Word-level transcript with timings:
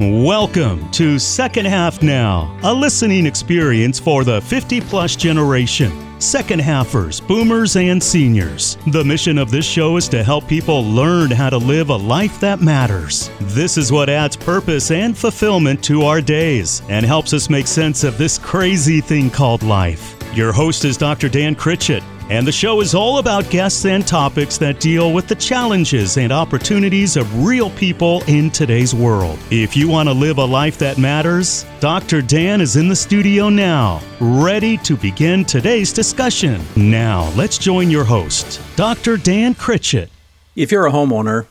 Welcome 0.00 0.88
to 0.92 1.18
Second 1.18 1.66
Half 1.66 2.02
Now, 2.02 2.56
a 2.62 2.72
listening 2.72 3.26
experience 3.26 3.98
for 3.98 4.22
the 4.22 4.40
50 4.42 4.80
plus 4.82 5.16
generation. 5.16 5.90
Second 6.20 6.60
halfers, 6.60 7.20
boomers, 7.20 7.74
and 7.74 8.00
seniors. 8.00 8.78
The 8.92 9.02
mission 9.02 9.38
of 9.38 9.50
this 9.50 9.66
show 9.66 9.96
is 9.96 10.08
to 10.10 10.22
help 10.22 10.46
people 10.46 10.84
learn 10.84 11.32
how 11.32 11.50
to 11.50 11.58
live 11.58 11.90
a 11.90 11.96
life 11.96 12.38
that 12.38 12.60
matters. 12.60 13.28
This 13.40 13.76
is 13.76 13.90
what 13.90 14.08
adds 14.08 14.36
purpose 14.36 14.92
and 14.92 15.18
fulfillment 15.18 15.82
to 15.86 16.02
our 16.02 16.20
days 16.20 16.80
and 16.88 17.04
helps 17.04 17.32
us 17.32 17.50
make 17.50 17.66
sense 17.66 18.04
of 18.04 18.16
this 18.18 18.38
crazy 18.38 19.00
thing 19.00 19.28
called 19.30 19.64
life. 19.64 20.14
Your 20.32 20.52
host 20.52 20.84
is 20.84 20.96
Dr. 20.96 21.28
Dan 21.28 21.56
Critchett, 21.56 22.04
and 22.30 22.46
the 22.46 22.52
show 22.52 22.80
is 22.80 22.94
all 22.94 23.18
about 23.18 23.48
guests 23.48 23.84
and 23.86 24.06
topics 24.06 24.58
that 24.58 24.80
deal 24.80 25.12
with 25.12 25.26
the 25.28 25.34
challenges 25.34 26.18
and 26.18 26.32
opportunities 26.32 27.16
of 27.16 27.44
real 27.44 27.70
people 27.70 28.22
in 28.26 28.50
today's 28.50 28.94
world. 28.94 29.38
If 29.50 29.76
you 29.76 29.88
want 29.88 30.08
to 30.08 30.12
live 30.12 30.38
a 30.38 30.44
life 30.44 30.78
that 30.78 30.98
matters, 30.98 31.64
Dr. 31.80 32.20
Dan 32.20 32.60
is 32.60 32.76
in 32.76 32.88
the 32.88 32.96
studio 32.96 33.48
now, 33.48 34.02
ready 34.20 34.76
to 34.78 34.96
begin 34.96 35.44
today's 35.44 35.92
discussion. 35.92 36.60
Now, 36.76 37.30
let's 37.34 37.56
join 37.56 37.90
your 37.90 38.04
host, 38.04 38.60
Dr. 38.76 39.16
Dan 39.16 39.54
Critchett. 39.54 40.10
If 40.54 40.70
you're 40.70 40.86
a 40.86 40.92
homeowner, 40.92 41.46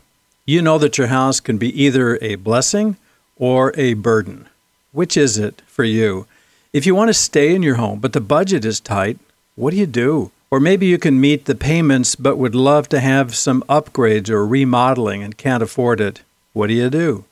you 0.45 0.61
know 0.61 0.77
that 0.77 0.97
your 0.97 1.07
house 1.07 1.39
can 1.39 1.57
be 1.57 1.81
either 1.81 2.17
a 2.21 2.35
blessing 2.35 2.97
or 3.35 3.73
a 3.75 3.95
burden. 3.95 4.47
Which 4.91 5.17
is 5.17 5.37
it 5.37 5.61
for 5.65 5.83
you? 5.83 6.27
If 6.71 6.85
you 6.85 6.93
want 6.93 7.09
to 7.09 7.13
stay 7.13 7.55
in 7.55 7.63
your 7.63 7.75
home, 7.75 7.99
but 7.99 8.13
the 8.13 8.21
budget 8.21 8.63
is 8.63 8.79
tight, 8.79 9.17
what 9.55 9.71
do 9.71 9.77
you 9.77 9.87
do? 9.87 10.31
Or 10.49 10.59
maybe 10.59 10.85
you 10.85 10.97
can 10.97 11.19
meet 11.19 11.45
the 11.45 11.55
payments 11.55 12.15
but 12.15 12.37
would 12.37 12.55
love 12.55 12.87
to 12.89 12.99
have 12.99 13.35
some 13.35 13.63
upgrades 13.67 14.29
or 14.29 14.47
remodeling 14.47 15.21
and 15.21 15.37
can't 15.37 15.63
afford 15.63 15.99
it. 15.99 16.21
What 16.53 16.67
do 16.67 16.73
you 16.73 16.89
do? 16.89 17.25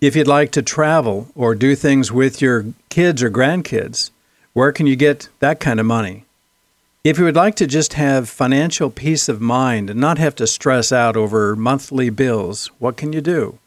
If 0.00 0.16
you'd 0.16 0.26
like 0.26 0.50
to 0.52 0.62
travel 0.62 1.28
or 1.34 1.54
do 1.54 1.76
things 1.76 2.10
with 2.10 2.40
your 2.40 2.66
kids 2.88 3.22
or 3.22 3.30
grandkids, 3.30 4.10
where 4.52 4.72
can 4.72 4.86
you 4.86 4.96
get 4.96 5.28
that 5.40 5.60
kind 5.60 5.78
of 5.78 5.86
money? 5.86 6.24
If 7.04 7.18
you 7.18 7.24
would 7.24 7.36
like 7.36 7.56
to 7.56 7.66
just 7.66 7.94
have 7.94 8.28
financial 8.28 8.88
peace 8.88 9.28
of 9.28 9.40
mind 9.40 9.90
and 9.90 10.00
not 10.00 10.18
have 10.18 10.34
to 10.36 10.46
stress 10.46 10.92
out 10.92 11.16
over 11.16 11.54
monthly 11.56 12.10
bills, 12.10 12.68
what 12.78 12.96
can 12.96 13.12
you 13.12 13.20
do? 13.20 13.58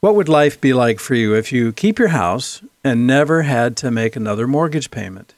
What 0.00 0.14
would 0.14 0.28
life 0.28 0.60
be 0.60 0.72
like 0.72 1.00
for 1.00 1.14
you 1.14 1.34
if 1.34 1.52
you 1.52 1.72
keep 1.72 1.98
your 1.98 2.08
house 2.08 2.62
and 2.84 3.06
never 3.06 3.42
had 3.42 3.76
to 3.78 3.90
make 3.90 4.14
another 4.14 4.46
mortgage 4.46 4.90
payment? 4.90 5.32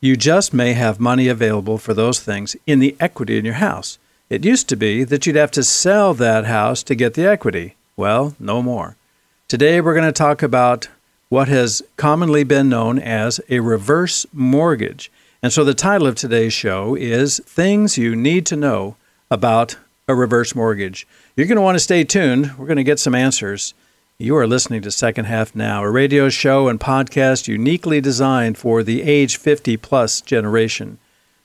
You 0.00 0.16
just 0.16 0.54
may 0.54 0.74
have 0.74 1.00
money 1.00 1.26
available 1.26 1.76
for 1.76 1.92
those 1.92 2.20
things 2.20 2.54
in 2.68 2.78
the 2.78 2.94
equity 3.00 3.36
in 3.36 3.44
your 3.44 3.54
house. 3.54 3.98
It 4.30 4.44
used 4.44 4.68
to 4.68 4.76
be 4.76 5.02
that 5.02 5.26
you'd 5.26 5.34
have 5.34 5.50
to 5.52 5.64
sell 5.64 6.14
that 6.14 6.44
house 6.44 6.84
to 6.84 6.94
get 6.94 7.14
the 7.14 7.26
equity. 7.26 7.74
Well, 7.96 8.36
no 8.38 8.62
more. 8.62 8.96
Today 9.48 9.80
we're 9.80 9.94
going 9.94 10.06
to 10.06 10.12
talk 10.12 10.40
about 10.40 10.88
what 11.30 11.48
has 11.48 11.82
commonly 11.96 12.44
been 12.44 12.68
known 12.68 13.00
as 13.00 13.40
a 13.48 13.58
reverse 13.58 14.24
mortgage. 14.32 15.10
And 15.42 15.52
so 15.52 15.64
the 15.64 15.74
title 15.74 16.06
of 16.06 16.14
today's 16.14 16.52
show 16.52 16.94
is 16.94 17.40
Things 17.44 17.98
You 17.98 18.14
Need 18.14 18.46
to 18.46 18.56
Know 18.56 18.94
About 19.32 19.76
a 20.06 20.14
Reverse 20.14 20.54
Mortgage. 20.54 21.08
You're 21.34 21.48
going 21.48 21.56
to 21.56 21.62
want 21.62 21.74
to 21.74 21.80
stay 21.80 22.04
tuned. 22.04 22.56
We're 22.56 22.66
going 22.66 22.76
to 22.76 22.84
get 22.84 23.00
some 23.00 23.16
answers. 23.16 23.74
You 24.20 24.36
are 24.36 24.48
listening 24.48 24.82
to 24.82 24.90
Second 24.90 25.26
Half 25.26 25.54
Now, 25.54 25.84
a 25.84 25.88
radio 25.88 26.28
show 26.28 26.66
and 26.66 26.80
podcast 26.80 27.46
uniquely 27.46 28.00
designed 28.00 28.58
for 28.58 28.82
the 28.82 29.02
age 29.02 29.36
50 29.36 29.76
plus 29.76 30.20
generation. 30.20 30.98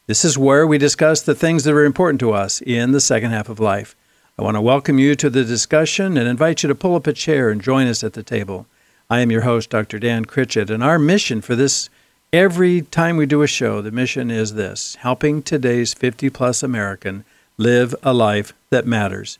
This 0.07 0.25
is 0.25 0.39
where 0.39 0.65
we 0.65 0.79
discuss 0.79 1.21
the 1.21 1.35
things 1.35 1.65
that 1.65 1.75
are 1.75 1.85
important 1.85 2.19
to 2.21 2.33
us 2.33 2.63
in 2.63 2.91
the 2.91 2.99
second 2.99 3.29
half 3.29 3.47
of 3.47 3.59
life. 3.59 3.95
I 4.39 4.41
want 4.41 4.55
to 4.57 4.61
welcome 4.61 4.97
you 4.97 5.13
to 5.17 5.29
the 5.29 5.43
discussion 5.43 6.17
and 6.17 6.27
invite 6.27 6.63
you 6.63 6.67
to 6.67 6.73
pull 6.73 6.95
up 6.95 7.05
a 7.05 7.13
chair 7.13 7.51
and 7.51 7.61
join 7.61 7.85
us 7.85 8.03
at 8.03 8.13
the 8.13 8.23
table. 8.23 8.65
I 9.07 9.19
am 9.19 9.29
your 9.29 9.41
host, 9.41 9.69
Dr. 9.69 9.99
Dan 9.99 10.25
Critchett, 10.25 10.71
and 10.71 10.83
our 10.83 10.97
mission 10.97 11.41
for 11.41 11.55
this 11.55 11.91
every 12.33 12.81
time 12.81 13.17
we 13.17 13.27
do 13.27 13.43
a 13.43 13.47
show, 13.47 13.83
the 13.83 13.91
mission 13.91 14.31
is 14.31 14.55
this 14.55 14.95
helping 14.95 15.43
today's 15.43 15.93
50 15.93 16.31
plus 16.31 16.63
American 16.63 17.23
live 17.55 17.93
a 18.01 18.15
life 18.15 18.51
that 18.71 18.87
matters. 18.87 19.37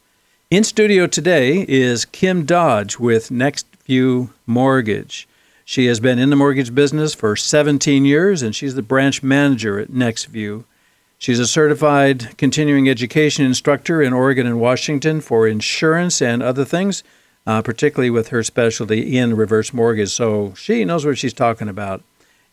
In 0.53 0.63
studio 0.63 1.07
today 1.07 1.65
is 1.67 2.05
Kim 2.05 2.45
Dodge 2.45 2.99
with 2.99 3.29
Nextview 3.29 4.29
Mortgage. 4.45 5.27
She 5.65 5.87
has 5.87 5.99
been 5.99 6.19
in 6.19 6.29
the 6.29 6.35
mortgage 6.35 6.75
business 6.75 7.15
for 7.15 7.35
17 7.35 8.05
years 8.05 8.43
and 8.43 8.55
she's 8.55 8.75
the 8.75 8.83
branch 8.83 9.23
manager 9.23 9.79
at 9.79 9.87
Nextview. 9.87 10.65
She's 11.17 11.39
a 11.39 11.47
certified 11.47 12.37
continuing 12.37 12.87
education 12.87 13.45
instructor 13.45 13.99
in 13.99 14.13
Oregon 14.13 14.45
and 14.45 14.59
Washington 14.59 15.21
for 15.21 15.47
insurance 15.47 16.21
and 16.21 16.43
other 16.43 16.65
things, 16.65 17.03
uh, 17.47 17.63
particularly 17.63 18.11
with 18.11 18.27
her 18.27 18.43
specialty 18.43 19.17
in 19.17 19.35
reverse 19.35 19.73
mortgage. 19.73 20.11
So 20.11 20.53
she 20.53 20.85
knows 20.85 21.03
what 21.03 21.17
she's 21.17 21.33
talking 21.33 21.67
about. 21.67 22.03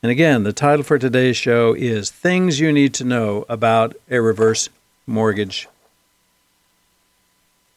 And 0.02 0.10
again, 0.10 0.44
the 0.44 0.54
title 0.54 0.84
for 0.84 0.98
today's 0.98 1.36
show 1.36 1.74
is 1.74 2.10
Things 2.10 2.60
You 2.60 2.72
Need 2.72 2.94
to 2.94 3.04
Know 3.04 3.44
About 3.46 3.94
a 4.10 4.22
Reverse 4.22 4.70
Mortgage 5.06 5.68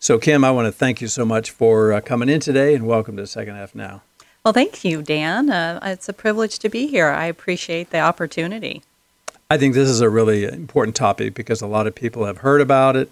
so, 0.03 0.19
Kim, 0.19 0.43
I 0.43 0.51
want 0.51 0.65
to 0.65 0.71
thank 0.73 0.99
you 0.99 1.07
so 1.07 1.23
much 1.23 1.49
for 1.49 1.93
uh, 1.93 2.01
coming 2.01 2.27
in 2.27 2.41
today 2.41 2.75
and 2.75 2.85
welcome 2.85 3.15
to 3.15 3.25
Second 3.25 3.55
Half 3.55 3.73
Now. 3.73 4.01
Well, 4.43 4.53
thank 4.53 4.83
you, 4.83 5.01
Dan. 5.01 5.49
Uh, 5.49 5.79
it's 5.81 6.09
a 6.09 6.13
privilege 6.13 6.59
to 6.59 6.67
be 6.67 6.87
here. 6.87 7.07
I 7.07 7.27
appreciate 7.27 7.91
the 7.91 8.01
opportunity. 8.01 8.81
I 9.49 9.57
think 9.57 9.73
this 9.73 9.87
is 9.87 10.01
a 10.01 10.09
really 10.09 10.43
important 10.43 10.97
topic 10.97 11.33
because 11.33 11.61
a 11.61 11.67
lot 11.67 11.87
of 11.87 11.95
people 11.95 12.25
have 12.25 12.39
heard 12.39 12.59
about 12.59 12.97
it, 12.97 13.11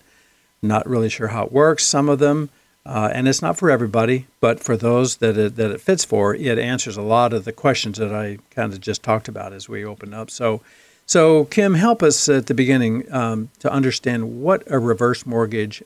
not 0.62 0.86
really 0.86 1.08
sure 1.08 1.30
how 1.30 1.46
it 1.46 1.54
works, 1.54 1.86
some 1.86 2.10
of 2.10 2.20
them. 2.20 2.50
Uh, 2.86 3.10
and 3.14 3.26
it's 3.26 3.42
not 3.42 3.58
for 3.58 3.72
everybody, 3.72 4.28
but 4.42 4.60
for 4.60 4.76
those 4.76 5.18
that 5.18 5.38
it, 5.38 5.56
that 5.56 5.72
it 5.72 5.80
fits 5.80 6.04
for, 6.04 6.36
it 6.36 6.60
answers 6.60 6.98
a 6.98 7.02
lot 7.02 7.32
of 7.32 7.46
the 7.46 7.54
questions 7.54 8.00
that 8.00 8.14
I 8.14 8.40
kind 8.50 8.74
of 8.74 8.82
just 8.82 9.02
talked 9.02 9.30
about 9.30 9.54
as 9.54 9.70
we 9.70 9.86
open 9.86 10.14
up. 10.14 10.30
So, 10.30 10.60
so 11.06 11.46
Kim, 11.46 11.76
help 11.76 12.04
us 12.04 12.28
at 12.28 12.48
the 12.48 12.54
beginning 12.54 13.10
um, 13.14 13.50
to 13.60 13.72
understand 13.72 14.42
what 14.42 14.70
a 14.70 14.78
reverse 14.78 15.26
mortgage 15.26 15.82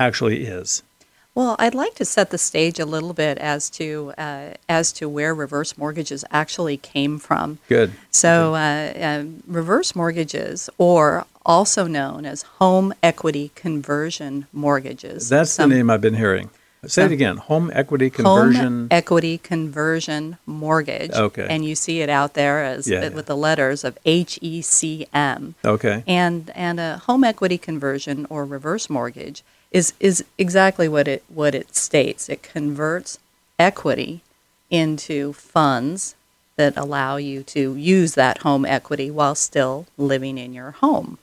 actually 0.00 0.44
is. 0.44 0.82
Well, 1.34 1.54
I'd 1.60 1.76
like 1.76 1.94
to 1.94 2.04
set 2.04 2.30
the 2.30 2.38
stage 2.38 2.80
a 2.80 2.84
little 2.84 3.12
bit 3.12 3.38
as 3.38 3.70
to 3.70 4.12
uh, 4.18 4.54
as 4.68 4.92
to 4.94 5.08
where 5.08 5.32
reverse 5.32 5.78
mortgages 5.78 6.24
actually 6.32 6.76
came 6.76 7.18
from. 7.18 7.58
Good. 7.68 7.92
So, 8.10 8.56
uh, 8.56 8.58
uh, 8.58 9.24
reverse 9.46 9.94
mortgages, 9.94 10.68
or 10.76 11.24
also 11.46 11.86
known 11.86 12.26
as 12.26 12.42
home 12.42 12.92
equity 13.02 13.52
conversion 13.54 14.48
mortgages. 14.52 15.28
That's 15.28 15.52
Some, 15.52 15.70
the 15.70 15.76
name 15.76 15.88
I've 15.88 16.00
been 16.00 16.14
hearing. 16.14 16.50
Say 16.86 17.04
it 17.04 17.12
again. 17.12 17.36
Home 17.36 17.70
equity 17.74 18.08
conversion. 18.08 18.64
Home 18.64 18.88
equity 18.90 19.36
conversion 19.38 20.38
mortgage. 20.46 21.12
Okay. 21.12 21.46
And 21.48 21.64
you 21.64 21.74
see 21.74 22.00
it 22.00 22.08
out 22.08 22.32
there 22.34 22.64
as 22.64 22.88
yeah, 22.88 23.02
with 23.02 23.14
yeah. 23.14 23.22
the 23.22 23.36
letters 23.36 23.84
of 23.84 23.98
HECM. 24.04 25.54
Okay. 25.64 26.02
And 26.06 26.50
and 26.54 26.80
a 26.80 26.96
home 26.98 27.22
equity 27.22 27.58
conversion 27.58 28.26
or 28.30 28.46
reverse 28.46 28.88
mortgage 28.88 29.44
is 29.70 29.92
is 30.00 30.24
exactly 30.38 30.88
what 30.88 31.06
it 31.08 31.22
what 31.28 31.54
it 31.54 31.74
states. 31.74 32.28
It 32.28 32.42
converts 32.42 33.18
equity 33.58 34.22
into 34.70 35.32
funds 35.32 36.14
that 36.56 36.76
allow 36.76 37.16
you 37.16 37.42
to 37.42 37.74
use 37.76 38.14
that 38.14 38.38
home 38.38 38.64
equity 38.64 39.10
while 39.10 39.34
still 39.34 39.86
living 39.96 40.38
in 40.38 40.52
your 40.52 40.72
home. 40.72 41.18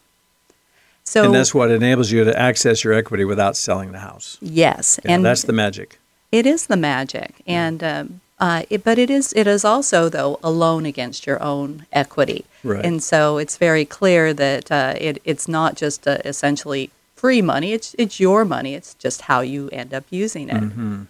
So, 1.04 1.24
and 1.24 1.34
that's 1.34 1.54
what 1.54 1.72
enables 1.72 2.12
you 2.12 2.24
to 2.26 2.38
access 2.38 2.84
your 2.84 2.94
equity 2.94 3.24
without 3.24 3.56
selling 3.56 3.92
the 3.94 4.00
house. 4.00 4.38
Yes, 4.42 5.00
yeah, 5.06 5.14
and 5.14 5.26
that's 5.26 5.44
the 5.44 5.54
magic. 5.54 6.00
It 6.32 6.46
is 6.46 6.68
the 6.68 6.76
magic, 6.76 7.36
and 7.48 7.82
um, 7.82 8.22
uh, 8.40 8.64
it, 8.70 8.84
but 8.84 8.98
it 8.98 9.10
is 9.10 9.32
it 9.34 9.48
is 9.48 9.64
also 9.64 10.10
though 10.10 10.38
a 10.44 10.52
loan 10.52 10.86
against 10.86 11.26
your 11.26 11.42
own 11.42 11.86
equity, 11.94 12.44
right. 12.64 12.84
and 12.84 13.02
so 13.02 13.38
it's 13.38 13.56
very 13.56 13.86
clear 13.86 14.34
that 14.34 14.70
uh, 14.70 14.96
it, 15.00 15.22
it's 15.24 15.48
not 15.48 15.78
just 15.78 16.06
uh, 16.08 16.18
essentially 16.26 16.92
free 17.18 17.42
money. 17.42 17.74
It's 17.74 17.96
it's 17.98 18.20
your 18.20 18.46
money. 18.46 18.74
It's 18.76 18.94
just 18.94 19.24
how 19.24 19.42
you 19.42 19.70
end 19.70 19.94
up 19.94 20.06
using 20.10 20.50
it. 20.50 20.64
Mm-hmm. 20.64 21.04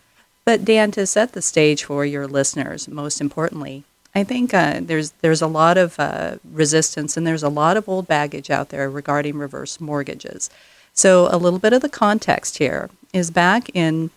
But 0.46 0.64
Dan, 0.64 0.92
to 0.92 1.06
set 1.06 1.34
the 1.34 1.42
stage 1.42 1.84
for 1.84 2.06
your 2.06 2.26
listeners, 2.26 2.88
most 2.88 3.20
importantly, 3.20 3.84
I 4.16 4.24
think 4.24 4.54
uh, 4.54 4.80
there's 4.82 5.12
there's 5.22 5.42
a 5.42 5.48
lot 5.48 5.78
of 5.78 6.00
uh, 6.00 6.38
resistance 6.52 7.18
and 7.18 7.28
there's 7.28 7.44
a 7.44 7.50
lot 7.50 7.78
of 7.78 7.88
old 7.88 8.08
baggage 8.08 8.50
out 8.50 8.70
there 8.70 8.90
regarding 8.90 9.38
reverse 9.38 9.80
mortgages. 9.80 10.50
So 10.94 11.28
a 11.30 11.38
little 11.38 11.60
bit 11.60 11.74
of 11.74 11.84
the 11.84 11.90
context 11.90 12.58
here 12.58 12.90
is 13.14 13.30
back 13.30 13.70
in 13.74 14.10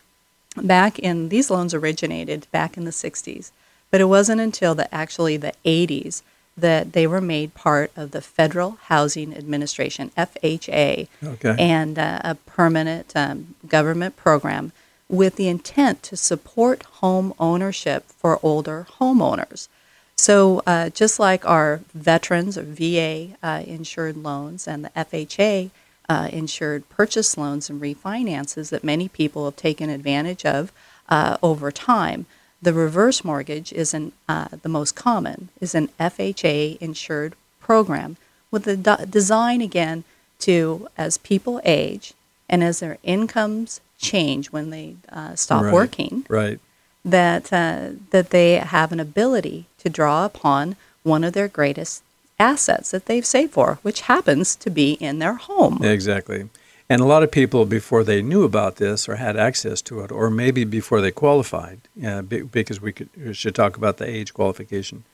back 0.57 0.99
in 0.99 1.29
these 1.29 1.51
loans 1.51 1.75
originated 1.75 2.47
back 2.51 2.77
in 2.77 2.85
the 2.85 2.91
60s, 2.91 3.51
but 3.91 4.01
it 4.01 4.07
wasn't 4.07 4.41
until 4.41 4.75
the 4.75 4.93
actually 4.95 5.37
the 5.37 5.53
80s 5.65 6.23
that 6.57 6.93
they 6.93 7.07
were 7.07 7.21
made 7.21 7.55
part 7.55 7.91
of 7.97 8.11
the 8.11 8.21
Federal 8.21 8.73
Housing 8.83 9.35
Administration, 9.35 10.11
FHA, 10.17 11.09
okay. 11.25 11.57
and 11.59 11.99
uh, 11.99 12.21
a 12.23 12.35
permanent 12.35 13.13
um, 13.17 13.55
government 13.67 14.17
program 14.17 14.73
with 15.09 15.37
the 15.37 15.49
intent 15.49 16.03
to 16.05 16.17
support 16.17 16.83
home 16.85 17.35
ownership 17.39 18.05
for 18.07 18.39
older 18.43 18.87
homeowners. 19.01 19.69
So, 20.17 20.63
uh, 20.67 20.91
just 20.91 21.19
like 21.19 21.47
our 21.47 21.81
veterans 21.95 22.59
or 22.59 22.63
VA 22.63 23.29
uh, 23.43 23.63
insured 23.67 24.19
loans 24.19 24.69
and 24.69 24.85
the 24.85 24.91
FHA 24.91 25.71
uh, 26.11 26.29
insured 26.31 26.89
purchase 26.91 27.39
loans 27.39 27.71
and 27.71 27.81
refinances 27.81 28.69
that 28.71 28.85
many 28.85 29.09
people 29.09 29.47
have 29.47 29.57
taken 29.57 29.89
advantage 29.89 30.45
of, 30.45 30.73
uh, 31.09 31.39
over 31.43 31.71
time. 31.73 32.27
The 32.63 32.73
reverse 32.75 33.25
mortgage 33.25 33.73
is 33.73 33.95
an, 33.95 34.13
uh, 34.29 34.49
the 34.63 34.69
most 34.69 34.95
common, 34.95 35.49
is 35.61 35.75
an 35.75 35.89
FHA 35.99 36.77
insured 36.81 37.35
program 37.61 38.17
with 38.51 38.65
the 38.65 38.77
de- 38.77 39.07
design 39.07 39.61
again 39.63 40.05
to 40.41 40.89
as 40.99 41.17
people 41.19 41.61
age 41.65 42.13
and 42.49 42.63
as 42.63 42.81
their 42.81 42.99
incomes 43.03 43.81
change 43.99 44.51
when 44.51 44.71
they 44.71 44.97
uh, 45.11 45.35
stop 45.37 45.65
Right. 45.65 45.73
working, 45.75 46.27
Right. 46.29 46.59
that 47.05 47.53
uh, 47.53 47.91
that 48.11 48.31
they 48.31 48.55
have 48.55 48.93
an 48.93 49.01
ability 49.01 49.67
to 49.79 49.89
draw 49.89 50.25
upon 50.25 50.77
one 51.03 51.25
of 51.25 51.33
their 51.33 51.49
greatest 51.49 52.03
assets 52.39 52.91
that 52.91 53.07
they've 53.07 53.25
saved 53.27 53.53
for, 53.53 53.79
which 53.83 54.03
happens 54.03 54.57
to 54.57 54.71
be 54.71 54.93
in 54.95 55.19
their 55.19 55.35
home. 55.35 55.83
Exactly. 55.85 56.49
And 56.91 57.01
a 57.01 57.05
lot 57.05 57.23
of 57.23 57.31
people, 57.31 57.67
before 57.67 58.03
they 58.03 58.21
knew 58.21 58.43
about 58.43 58.77
this 58.77 59.09
or 59.09 59.15
had 59.15 59.37
access 59.37 59.81
to 59.83 60.01
it, 60.01 60.11
or 60.11 60.29
maybe 60.29 60.65
before 60.65 61.01
they 61.01 61.13
qualified, 61.13 61.83
uh, 62.05 62.23
be- 62.23 62.43
because 62.43 62.81
we, 62.81 62.91
could, 62.91 63.09
we 63.17 63.33
should 63.33 63.55
talk 63.55 63.77
about 63.77 63.99
the 63.99 64.09
age 64.09 64.35
qualification, 64.35 65.05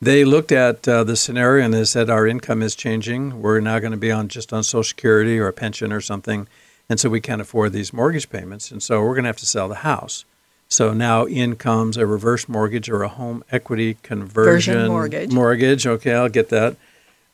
they 0.00 0.24
looked 0.24 0.52
at 0.52 0.86
uh, 0.86 1.02
the 1.02 1.16
scenario 1.16 1.64
and 1.64 1.74
they 1.74 1.84
said, 1.84 2.08
Our 2.08 2.28
income 2.28 2.62
is 2.62 2.76
changing. 2.76 3.42
We're 3.42 3.58
now 3.58 3.80
going 3.80 3.90
to 3.90 3.98
be 3.98 4.12
on 4.12 4.28
just 4.28 4.52
on 4.52 4.62
Social 4.62 4.84
Security 4.84 5.36
or 5.40 5.48
a 5.48 5.52
pension 5.52 5.92
or 5.92 6.00
something. 6.00 6.46
And 6.88 7.00
so 7.00 7.10
we 7.10 7.20
can't 7.20 7.42
afford 7.42 7.72
these 7.72 7.92
mortgage 7.92 8.30
payments. 8.30 8.70
And 8.70 8.80
so 8.80 9.00
we're 9.02 9.14
going 9.14 9.24
to 9.24 9.30
have 9.30 9.36
to 9.38 9.46
sell 9.46 9.68
the 9.68 9.76
house. 9.76 10.24
So 10.68 10.94
now 10.94 11.24
in 11.24 11.56
comes 11.56 11.96
a 11.96 12.06
reverse 12.06 12.48
mortgage 12.48 12.88
or 12.88 13.02
a 13.02 13.08
home 13.08 13.42
equity 13.50 13.96
conversion 14.04 14.74
Version 14.74 14.88
mortgage. 14.88 15.32
Mortgage. 15.32 15.86
Okay, 15.88 16.14
I'll 16.14 16.28
get 16.28 16.50
that. 16.50 16.76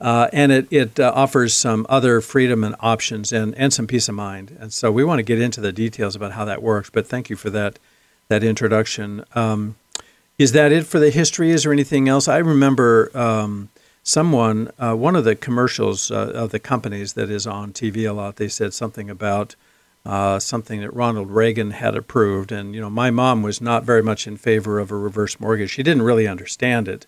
Uh, 0.01 0.29
and 0.33 0.53
it, 0.53 0.67
it 0.71 1.01
uh, 1.01 1.11
offers 1.15 1.55
some 1.55 1.87
other 1.89 2.21
freedom 2.21 2.63
and 2.63 2.77
options 2.81 3.33
and, 3.33 3.55
and 3.55 3.73
some 3.73 3.87
peace 3.87 4.09
of 4.09 4.15
mind. 4.15 4.57
And 4.61 4.73
so 4.73 4.93
we 4.93 5.05
want 5.05 5.21
to 5.21 5.23
get 5.23 5.41
into 5.41 5.61
the 5.61 5.73
details 5.73 6.15
about 6.15 6.33
how 6.33 6.45
that 6.45 6.63
works. 6.63 6.91
But 6.91 7.07
thank 7.07 7.31
you 7.31 7.37
for 7.37 7.51
that 7.51 7.79
that 8.29 8.43
introduction. 8.43 9.25
Um, 9.35 9.77
is 10.39 10.53
that 10.53 10.73
it 10.73 10.87
for 10.87 10.99
the 10.99 11.11
history? 11.11 11.51
Is 11.51 11.63
there 11.63 11.73
anything 11.73 12.09
else? 12.09 12.29
I 12.29 12.39
remember 12.39 13.11
um, 13.17 13.69
someone, 14.03 14.71
uh, 14.79 14.95
one 14.95 15.17
of 15.17 15.25
the 15.25 15.35
commercials 15.35 16.11
uh, 16.11 16.33
of 16.35 16.51
the 16.51 16.59
companies 16.59 17.15
that 17.15 17.31
is 17.31 17.47
on 17.47 17.73
TV 17.73 18.09
a 18.09 18.13
lot. 18.13 18.37
They 18.37 18.49
said 18.49 18.75
something 18.75 19.09
about 19.09 19.55
uh, 20.05 20.39
something 20.39 20.81
that 20.81 20.95
Ronald 20.95 21.31
Reagan 21.31 21.73
had 21.73 21.97
approved, 21.97 22.53
and 22.53 22.75
you 22.75 22.81
know, 22.81 22.91
my 22.91 23.11
mom 23.11 23.43
was 23.43 23.61
not 23.61 23.83
very 23.83 24.03
much 24.03 24.27
in 24.27 24.37
favor 24.37 24.79
of 24.79 24.93
a 24.93 24.97
reverse 24.97 25.41
mortgage. 25.41 25.71
She 25.71 25.83
didn't 25.83 26.03
really 26.03 26.29
understand 26.29 26.87
it. 26.87 27.07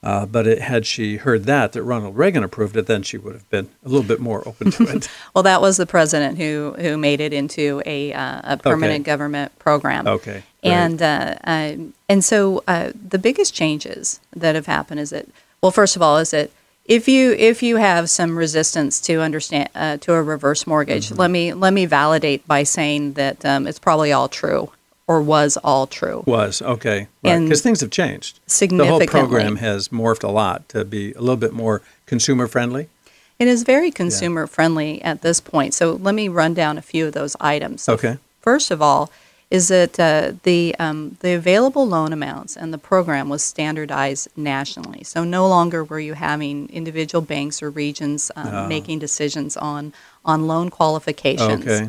Uh, 0.00 0.24
but 0.24 0.46
it, 0.46 0.60
had 0.60 0.86
she 0.86 1.16
heard 1.16 1.44
that 1.44 1.72
that 1.72 1.82
Ronald 1.82 2.16
Reagan 2.16 2.44
approved 2.44 2.76
it, 2.76 2.86
then 2.86 3.02
she 3.02 3.18
would 3.18 3.32
have 3.34 3.50
been 3.50 3.68
a 3.84 3.88
little 3.88 4.06
bit 4.06 4.20
more 4.20 4.46
open 4.46 4.70
to 4.70 4.84
it. 4.84 5.08
Well, 5.34 5.42
that 5.42 5.60
was 5.60 5.76
the 5.76 5.86
president 5.86 6.38
who 6.38 6.74
who 6.78 6.96
made 6.96 7.20
it 7.20 7.32
into 7.32 7.82
a 7.84 8.12
uh, 8.12 8.40
a 8.44 8.56
permanent 8.58 9.00
Okay. 9.00 9.10
government 9.12 9.58
program. 9.58 10.06
Okay, 10.06 10.42
great. 10.62 10.72
And 10.72 11.02
uh, 11.02 11.34
uh, 11.44 11.74
and 12.08 12.24
so 12.24 12.62
uh, 12.68 12.92
the 13.08 13.18
biggest 13.18 13.54
changes 13.54 14.20
that 14.36 14.54
have 14.54 14.66
happened 14.66 15.00
is 15.00 15.10
that 15.10 15.26
well, 15.62 15.72
first 15.72 15.96
of 15.96 16.02
all, 16.02 16.18
is 16.18 16.30
that 16.30 16.50
if 16.84 17.08
you 17.08 17.32
if 17.32 17.60
you 17.62 17.76
have 17.76 18.08
some 18.08 18.38
resistance 18.38 19.00
to 19.00 19.20
understand 19.20 19.68
uh, 19.74 19.96
to 19.98 20.14
a 20.14 20.22
reverse 20.22 20.64
mortgage, 20.64 21.08
Mm-hmm. 21.08 21.18
let 21.20 21.30
me 21.30 21.52
let 21.54 21.72
me 21.72 21.86
validate 21.86 22.46
by 22.46 22.62
saying 22.62 23.14
that 23.14 23.44
um, 23.44 23.66
it's 23.66 23.80
probably 23.80 24.12
all 24.12 24.28
true 24.28 24.70
or 25.08 25.22
was 25.22 25.56
all 25.64 25.86
true. 25.88 26.22
Was 26.26 26.62
okay 26.62 27.08
because 27.22 27.62
things 27.62 27.80
have 27.80 27.90
changed. 27.90 28.38
Significantly, 28.46 29.06
The 29.06 29.12
whole 29.12 29.20
program 29.26 29.56
has 29.56 29.88
morphed 29.88 30.22
a 30.22 30.30
lot 30.30 30.68
to 30.68 30.84
be 30.84 31.12
a 31.14 31.20
little 31.20 31.36
bit 31.36 31.52
more 31.54 31.82
consumer 32.06 32.46
friendly. 32.46 32.88
It 33.38 33.48
is 33.48 33.62
very 33.62 33.90
consumer 33.90 34.46
friendly 34.46 35.00
at 35.02 35.22
this 35.22 35.40
point. 35.40 35.72
So 35.74 35.92
let 35.92 36.14
me 36.14 36.28
run 36.28 36.54
down 36.54 36.76
a 36.76 36.82
few 36.82 37.06
of 37.06 37.14
those 37.14 37.36
items. 37.40 37.88
Okay. 37.88 38.18
First 38.40 38.70
of 38.70 38.82
all, 38.82 39.10
is 39.50 39.68
that 39.68 39.98
uh, 39.98 40.32
the 40.42 40.76
um, 40.78 41.16
the 41.20 41.32
available 41.32 41.86
loan 41.88 42.12
amounts 42.12 42.54
and 42.54 42.72
the 42.74 42.78
program 42.78 43.30
was 43.30 43.42
standardized 43.42 44.28
nationally. 44.36 45.04
So 45.04 45.24
no 45.24 45.48
longer 45.48 45.82
were 45.82 46.00
you 46.00 46.12
having 46.14 46.68
individual 46.68 47.22
banks 47.22 47.62
or 47.62 47.70
regions 47.70 48.30
um, 48.36 48.48
Oh. 48.52 48.68
making 48.68 48.98
decisions 48.98 49.56
on 49.56 49.94
on 50.24 50.46
loan 50.46 50.68
qualifications. 50.68 51.66
Okay. 51.66 51.88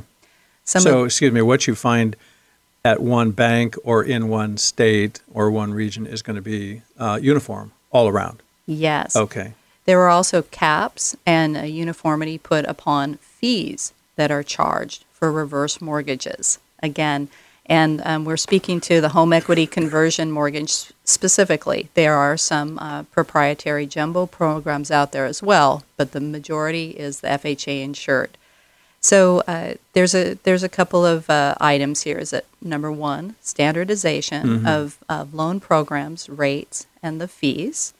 Some 0.64 0.84
so, 0.84 1.00
of, 1.00 1.08
excuse 1.08 1.34
me, 1.34 1.42
what 1.42 1.68
you 1.68 1.76
find 1.76 2.16
at 2.84 3.02
one 3.02 3.32
bank 3.32 3.76
or 3.84 4.04
in 4.04 4.30
one 4.30 4.58
state 4.58 5.22
or 5.34 5.52
one 5.52 5.74
region 5.74 6.08
is 6.08 6.22
going 6.22 6.36
to 6.36 6.42
be 6.42 6.82
uh, 6.98 7.20
uniform 7.22 7.72
all 7.92 8.08
around. 8.08 8.42
yes. 8.66 9.16
Okay. 9.16 9.54
There 9.86 10.00
are 10.02 10.10
also 10.10 10.44
caps 10.44 11.16
and 11.26 11.58
a 11.58 11.66
uniformity 11.66 12.38
put 12.38 12.64
upon 12.66 13.16
fees 13.16 13.92
that 14.18 14.30
are 14.30 14.44
charged 14.44 15.04
for 15.12 15.32
reverse 15.32 15.82
mortgages. 15.82 16.60
Again, 16.84 17.30
and 17.66 18.02
um, 18.04 18.26
we're 18.26 18.38
speaking 18.38 18.82
to 18.82 19.00
the 19.00 19.10
home 19.10 19.32
equity 19.32 19.68
conversion 19.68 20.32
mortgage 20.32 20.92
specifically. 21.04 21.90
There 21.94 22.16
are 22.16 22.36
some 22.36 22.80
uh, 22.80 23.04
proprietary 23.04 23.86
jumbo 23.86 24.26
programs 24.26 24.92
out 24.92 25.12
there 25.12 25.26
as 25.26 25.44
well, 25.44 25.84
but 25.96 26.12
the 26.12 26.20
majority 26.20 26.92
is 26.92 27.22
the 27.22 27.28
FHA 27.28 27.84
insured. 27.84 28.38
So 29.02 29.44
uh, 29.48 29.76
there's 29.94 30.14
a 30.14 30.34
there's 30.44 30.64
a 30.64 30.70
couple 30.70 31.06
of 31.06 31.30
uh, 31.30 31.56
items 31.62 32.04
here. 32.04 32.18
Is 32.18 32.32
that 32.32 32.46
number 32.62 32.92
one, 32.92 33.36
standardization 33.42 34.66
of, 34.68 34.98
of 35.08 35.34
loan 35.34 35.60
programs, 35.60 36.28
rates, 36.30 36.86
and 37.02 37.22
the 37.22 37.28
fees. 37.28 37.94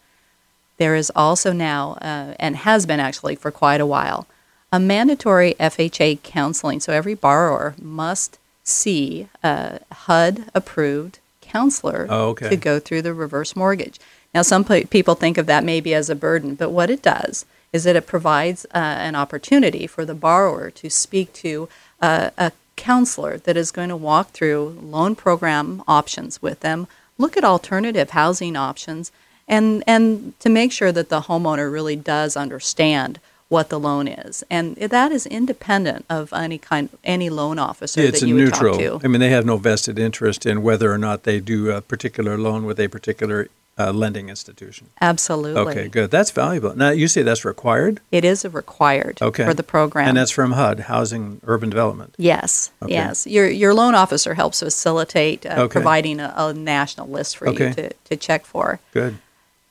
There 0.78 0.96
is 0.96 1.12
also 1.16 1.52
now, 1.54 1.94
uh, 2.02 2.36
and 2.40 2.56
has 2.58 2.86
been 2.86 3.00
actually 3.00 3.36
for 3.36 3.52
quite 3.52 3.82
a 3.82 3.86
while, 3.86 4.28
a 4.72 4.80
mandatory 4.80 5.54
FHA 5.60 6.22
counseling. 6.24 6.80
So 6.80 6.94
every 6.94 7.16
borrower 7.16 7.76
must 7.82 8.38
see 8.64 9.28
a 9.44 9.80
HUD 9.92 10.46
approved 10.56 11.20
counselor 11.42 12.08
Oh, 12.10 12.30
okay. 12.30 12.50
to 12.50 12.56
go 12.56 12.80
through 12.80 13.02
the 13.02 13.14
reverse 13.14 13.56
mortgage. 13.56 14.00
Now, 14.34 14.42
some 14.44 14.64
pe- 14.64 14.84
people 14.86 15.16
think 15.16 15.38
of 15.38 15.48
that 15.48 15.64
maybe 15.64 15.94
as 15.94 16.10
a 16.10 16.16
burden, 16.16 16.56
but 16.56 16.70
what 16.70 16.90
it 16.90 17.02
does 17.02 17.46
is 17.72 17.84
that 17.84 17.96
it 17.96 18.08
provides 18.08 18.66
uh, 18.74 18.78
an 18.78 19.16
opportunity 19.16 19.86
for 19.88 20.06
the 20.06 20.16
borrower 20.16 20.72
to 20.72 20.90
speak 20.90 21.32
to 21.34 21.70
uh, 22.02 22.30
a 22.38 22.52
counselor 22.76 23.38
that 23.38 23.58
is 23.58 23.72
going 23.72 23.90
to 23.90 23.96
walk 23.96 24.32
through 24.32 24.78
loan 24.82 25.16
program 25.16 25.84
options 25.88 26.42
with 26.42 26.62
them, 26.62 26.88
look 27.18 27.36
at 27.38 27.44
alternative 27.44 28.12
housing 28.12 28.56
options, 28.56 29.12
and 29.48 29.84
and 29.86 30.40
to 30.40 30.50
make 30.50 30.72
sure 30.72 30.92
that 30.92 31.10
the 31.10 31.22
homeowner 31.22 31.72
really 31.72 31.96
does 31.96 32.38
understand 32.38 33.20
what 33.50 33.70
the 33.70 33.80
loan 33.80 34.08
is, 34.08 34.44
and 34.50 34.76
that 34.76 35.12
is 35.12 35.26
independent 35.26 36.06
of 36.10 36.32
any 36.32 36.58
kind 36.58 36.90
any 37.04 37.30
loan 37.30 37.60
officer 37.60 38.00
it's 38.02 38.20
that 38.20 38.26
a 38.26 38.30
you 38.30 38.36
would 38.36 38.44
neutral. 38.46 38.74
talk 38.78 39.02
to. 39.02 39.06
I 39.06 39.08
mean, 39.10 39.20
they 39.20 39.32
have 39.32 39.46
no 39.46 39.58
vested 39.58 40.00
interest 40.00 40.46
in 40.46 40.62
whether 40.62 40.92
or 40.92 40.98
not 40.98 41.24
they 41.24 41.40
do 41.40 41.72
a 41.72 41.82
particular 41.82 42.38
loan 42.38 42.66
with 42.66 42.80
a 42.80 42.88
particular 42.88 43.50
uh, 43.80 43.92
lending 43.94 44.30
institution. 44.30 44.90
Absolutely, 45.02 45.62
Okay, 45.62 45.88
good. 45.88 46.12
That's 46.12 46.32
valuable. 46.32 46.76
Now, 46.76 46.90
you 46.90 47.08
say 47.08 47.22
that's 47.24 47.46
required? 47.46 48.02
it 48.12 48.26
is 48.26 48.44
a 48.44 48.50
required 48.50 49.18
Okay. 49.22 49.46
for 49.46 49.54
the 49.54 49.64
program. 49.64 50.10
And 50.10 50.18
that's 50.18 50.32
from 50.32 50.52
HUD, 50.52 50.82
Housing 50.82 51.40
Urban 51.46 51.70
Development. 51.70 52.14
Yes, 52.18 52.72
Okay. 52.84 52.94
yes. 52.94 53.26
Your 53.26 53.48
your 53.50 53.74
loan 53.74 53.96
officer 53.96 54.34
helps 54.34 54.60
facilitate 54.60 55.46
uh, 55.46 55.56
Okay. 55.64 55.72
providing 55.72 56.20
a, 56.20 56.34
a 56.38 56.54
national 56.54 57.08
list 57.08 57.38
for 57.38 57.48
Okay. 57.50 57.70
you 57.70 57.74
to, 57.76 57.90
to 58.10 58.16
check 58.18 58.46
for. 58.46 58.80
Good. 58.94 59.18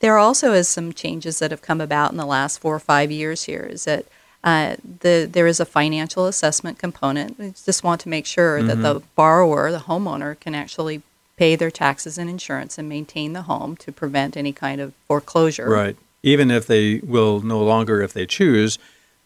There 0.00 0.16
also 0.16 0.52
is 0.52 0.68
some 0.68 0.92
changes 0.92 1.38
that 1.40 1.50
have 1.50 1.60
come 1.60 1.80
about 1.80 2.10
in 2.12 2.16
the 2.16 2.26
last 2.26 2.60
four 2.60 2.74
or 2.74 2.78
five 2.80 3.10
years. 3.10 3.44
Here 3.44 3.68
is 3.70 3.84
that 3.84 4.06
uh, 4.44 4.76
the 5.00 5.28
there 5.30 5.48
is 5.48 5.60
a 5.60 5.64
financial 5.66 6.26
assessment 6.26 6.78
component. 6.78 7.38
We 7.38 7.52
just 7.66 7.82
want 7.84 8.00
to 8.02 8.08
make 8.08 8.24
sure 8.24 8.62
that 8.62 8.78
Mm-hmm. 8.78 8.82
the 8.82 9.02
borrower, 9.16 9.70
the 9.72 9.80
homeowner, 9.90 10.38
can 10.40 10.54
actually 10.54 11.02
pay 11.38 11.54
their 11.54 11.71
taxes 11.71 12.18
and 12.18 12.28
insurance 12.28 12.78
and 12.78 12.88
maintain 12.88 13.33
the 13.33 13.42
home 13.42 13.76
to 13.76 13.92
prevent 13.92 14.37
any 14.37 14.52
kind 14.52 14.80
of 14.80 14.92
foreclosure. 15.07 15.71
Right. 15.71 15.97
Even 16.25 16.50
if 16.50 16.66
they 16.66 16.99
will 16.99 17.40
no 17.40 17.62
longer, 17.62 18.02
if 18.02 18.12
they 18.12 18.26
choose, 18.26 18.76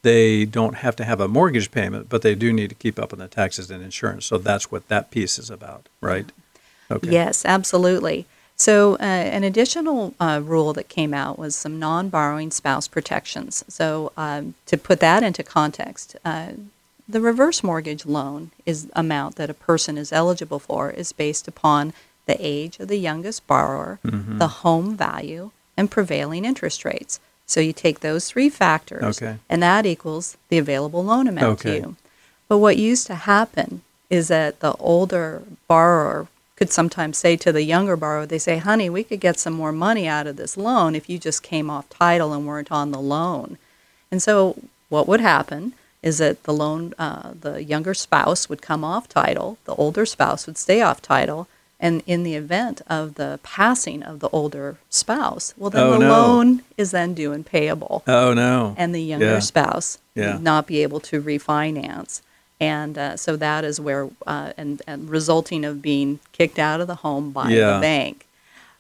they 0.03 0.45
don't 0.45 0.77
have 0.77 0.95
to 0.97 1.05
have 1.05 1.21
a 1.21 1.27
mortgage 1.27 1.71
payment, 1.71 2.11
but 2.11 2.21
they 2.21 2.35
do 2.35 2.53
need 2.53 2.69
to 2.69 2.75
keep 2.75 2.99
up 2.99 3.15
on 3.15 3.19
the 3.19 3.29
taxes 3.29 3.71
and 3.71 3.83
insurance. 3.83 4.27
So 4.27 4.37
that's 4.37 4.71
what 4.71 4.89
that 4.89 5.11
piece 5.11 5.39
is 5.39 5.49
about, 5.49 5.89
right? 6.03 6.31
Okay. 6.91 7.11
Yes, 7.11 7.47
absolutely. 7.47 8.27
So, 8.57 8.95
uh, 8.95 8.99
an 9.03 9.43
additional 9.43 10.15
uh, 10.21 10.41
rule 10.45 10.75
that 10.75 10.89
came 10.89 11.15
out 11.15 11.39
was 11.39 11.57
some 11.57 11.79
non 11.79 12.11
borrowing 12.11 12.51
spouse 12.51 12.87
protections. 12.87 13.65
So, 13.67 14.13
um, 14.17 14.55
to 14.67 14.77
put 14.77 15.01
that 15.01 15.23
into 15.23 15.43
context, 15.43 16.17
uh, 16.25 16.53
the 17.13 17.21
reverse 17.21 17.63
mortgage 17.63 18.05
loan 18.07 18.51
is 18.67 18.89
amount 18.95 19.37
that 19.37 19.51
a 19.51 19.55
person 19.55 19.97
is 19.99 20.13
eligible 20.13 20.59
for 20.59 20.91
is 20.91 21.13
based 21.13 21.47
upon 21.47 21.93
the 22.27 22.37
age 22.41 22.79
of 22.81 22.89
the 22.89 22.99
youngest 22.99 23.47
borrower, 23.47 23.99
Mm-hmm. 24.05 24.39
the 24.39 24.49
home 24.49 24.97
value, 24.97 25.51
and 25.77 25.91
prevailing 25.91 26.45
interest 26.45 26.85
rates. 26.85 27.21
So 27.47 27.61
you 27.61 27.73
take 27.73 28.01
those 28.01 28.29
three 28.29 28.49
factors, 28.49 29.21
Okay. 29.23 29.37
and 29.49 29.63
that 29.63 29.85
equals 29.87 30.37
the 30.49 30.59
available 30.59 31.05
loan 31.05 31.29
amount 31.29 31.61
Okay. 31.61 31.71
to 31.71 31.77
you. 31.77 31.97
But 32.49 32.59
what 32.59 32.77
used 32.77 33.07
to 33.09 33.15
happen 33.15 33.83
is 34.09 34.29
that 34.29 34.61
the 34.61 34.75
older 34.75 35.43
borrower 35.69 36.29
could 36.57 36.71
sometimes 36.71 37.19
say 37.19 37.37
to 37.37 37.51
the 37.53 37.63
younger 37.65 37.97
borrower, 37.97 38.27
they 38.27 38.39
say, 38.39 38.59
honey, 38.59 38.89
we 38.89 39.03
could 39.05 39.21
get 39.21 39.39
some 39.39 39.55
more 39.55 39.73
money 39.73 40.07
out 40.07 40.27
of 40.27 40.37
this 40.37 40.57
loan 40.57 40.95
if 40.95 41.09
you 41.11 41.19
just 41.19 41.43
came 41.43 41.69
off 41.71 41.89
title 41.89 42.33
and 42.33 42.47
weren't 42.47 42.71
on 42.71 42.91
the 42.93 43.01
loan. 43.01 43.59
And 44.11 44.23
so 44.23 44.57
what 44.89 45.09
would 45.09 45.21
happen 45.21 45.73
is 46.03 46.19
that 46.19 46.43
the 46.45 46.53
loan, 46.53 46.93
uh, 46.99 47.33
the 47.41 47.63
younger 47.63 47.95
spouse 47.95 48.49
would 48.49 48.61
come 48.63 48.85
off 48.85 49.09
title, 49.09 49.59
the 49.65 49.75
older 49.77 50.05
spouse 50.05 50.47
would 50.47 50.59
stay 50.59 50.81
off 50.83 51.01
title, 51.01 51.47
and 51.79 52.03
in 52.07 52.23
the 52.23 52.35
event 52.35 52.81
of 52.89 53.15
the 53.15 53.41
passing 53.43 54.03
of 54.03 54.21
the 54.21 54.29
older 54.31 54.77
spouse, 54.91 55.55
well, 55.57 55.71
then 55.71 55.83
Oh, 55.87 55.93
the 55.93 55.99
no. 55.99 56.09
loan 56.11 56.63
is 56.77 56.91
then 56.93 57.15
due 57.15 57.33
and 57.33 57.45
payable, 57.47 58.03
Oh 58.07 58.33
no. 58.35 58.75
and 58.77 58.95
the 58.95 59.03
younger 59.03 59.27
Yeah. 59.27 59.39
spouse 59.41 59.99
Yeah. 60.15 60.35
would 60.35 60.43
not 60.43 60.67
be 60.67 60.83
able 60.83 61.01
to 61.01 61.21
refinance. 61.23 62.21
And 62.61 62.97
uh, 62.97 63.17
so 63.17 63.35
that 63.37 63.65
is 63.65 63.81
where, 63.81 64.09
uh, 64.27 64.53
and, 64.57 64.83
and 64.87 65.11
resulting 65.11 65.65
of 65.65 65.83
being 65.83 66.21
kicked 66.31 66.59
out 66.61 66.81
of 66.81 66.87
the 66.87 66.97
home 66.97 67.31
by 67.33 67.51
Yeah. 67.51 67.75
the 67.75 67.81
bank. 67.81 68.27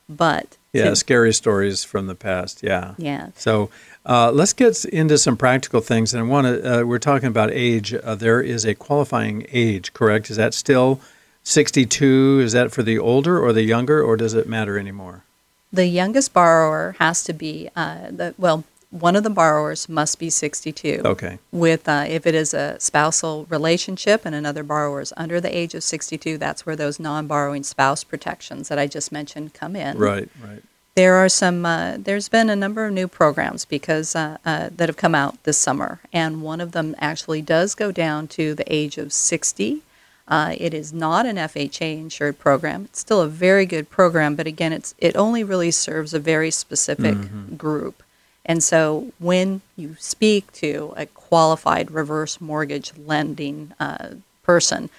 But 0.09 0.57
Yeah, 0.73 0.95
scary 0.95 1.35
stories 1.35 1.85
from 1.85 2.07
the 2.07 2.15
past. 2.15 2.63
Yeah. 2.63 2.95
yeah, 2.97 3.29
So 3.37 3.69
uh, 4.07 4.31
let's 4.33 4.55
get 4.55 4.85
into 4.87 5.19
some 5.19 5.37
practical 5.37 5.81
things. 5.81 6.15
And 6.15 6.23
I 6.23 6.27
want 6.27 6.47
to. 6.47 6.81
Uh, 6.81 6.85
we're 6.85 6.99
talking 6.99 7.29
about 7.29 7.51
age. 7.53 7.93
Uh, 7.93 8.15
there 8.15 8.41
is 8.41 8.65
a 8.65 8.75
qualifying 8.75 9.47
age, 9.53 9.93
correct? 9.93 10.31
Is 10.31 10.39
that 10.39 10.55
still 10.55 11.01
62? 11.45 12.41
Is 12.43 12.53
that 12.53 12.73
for 12.73 12.83
the 12.83 12.99
older 12.99 13.39
or 13.39 13.53
the 13.53 13.63
younger, 13.63 14.03
or 14.03 14.17
does 14.17 14.35
it 14.35 14.49
matter 14.49 14.79
anymore? 14.79 15.25
the 15.73 15.87
youngest 15.87 16.35
borrower 16.35 16.95
has 16.99 17.25
to 17.25 17.33
be 17.33 17.71
uh, 17.75 18.11
the 18.11 18.35
well. 18.39 18.65
One 18.93 19.17
of 19.17 19.23
the 19.23 19.31
borrowers 19.31 19.89
must 19.89 20.19
be 20.19 20.29
62. 20.29 21.01
Okay. 21.03 21.39
With 21.51 21.89
uh, 21.89 22.05
if 22.07 22.27
it 22.27 22.35
is 22.35 22.53
a 22.53 22.79
spousal 22.79 23.47
relationship 23.49 24.27
and 24.27 24.35
another 24.35 24.63
borrower 24.63 25.01
is 25.01 25.15
under 25.17 25.41
the 25.41 25.57
age 25.57 25.75
of 25.75 25.83
62, 25.83 26.37
that's 26.37 26.67
where 26.67 26.77
those 26.77 27.01
non-borrowing 27.01 27.63
spouse 27.63 28.05
protections 28.05 28.69
that 28.69 28.79
I 28.79 28.87
just 28.87 29.11
mentioned 29.11 29.55
come 29.55 29.77
in. 29.77 29.97
Right. 29.97 30.29
Right. 30.47 30.63
There 30.95 31.15
are 31.15 31.31
some. 31.31 31.65
Uh, 31.65 31.97
there's 31.99 32.29
been 32.29 32.51
a 32.51 32.57
number 32.57 32.85
of 32.85 32.93
new 32.93 33.09
programs 33.09 33.65
because 33.65 34.15
uh, 34.15 34.37
uh, 34.45 34.69
that 34.77 34.91
have 34.91 34.99
come 34.99 35.15
out 35.15 35.43
this 35.45 35.57
summer, 35.57 36.01
and 36.13 36.43
one 36.43 36.61
of 36.61 36.73
them 36.73 36.95
actually 36.99 37.41
does 37.41 37.75
go 37.75 37.93
down 37.93 38.29
to 38.29 38.55
the 38.55 38.71
age 38.71 38.99
of 38.99 39.11
60. 39.11 39.81
Uh, 40.29 40.55
it 40.59 40.75
is 40.75 40.93
not 40.93 41.25
an 41.25 41.37
FHA 41.37 41.99
insured 41.99 42.39
program. 42.39 42.85
It's 42.85 43.01
still 43.01 43.23
a 43.23 43.29
very 43.29 43.65
good 43.65 43.89
program, 43.89 44.37
but 44.37 44.47
again, 44.47 44.75
it's 44.75 44.95
it 44.99 45.17
only 45.17 45.43
really 45.43 45.71
serves 45.71 46.13
a 46.13 46.19
very 46.19 46.51
specific 46.51 47.17
group. 47.57 48.03
And 48.45 48.63
so, 48.63 49.13
when 49.19 49.61
you 49.77 49.97
speak 49.99 50.51
to 50.55 50.95
a 50.97 51.07
qualified 51.07 51.91
reverse 51.91 52.41
mortgage 52.41 52.93
lending 52.97 53.73
uh, 53.79 54.15
person, 54.43 54.91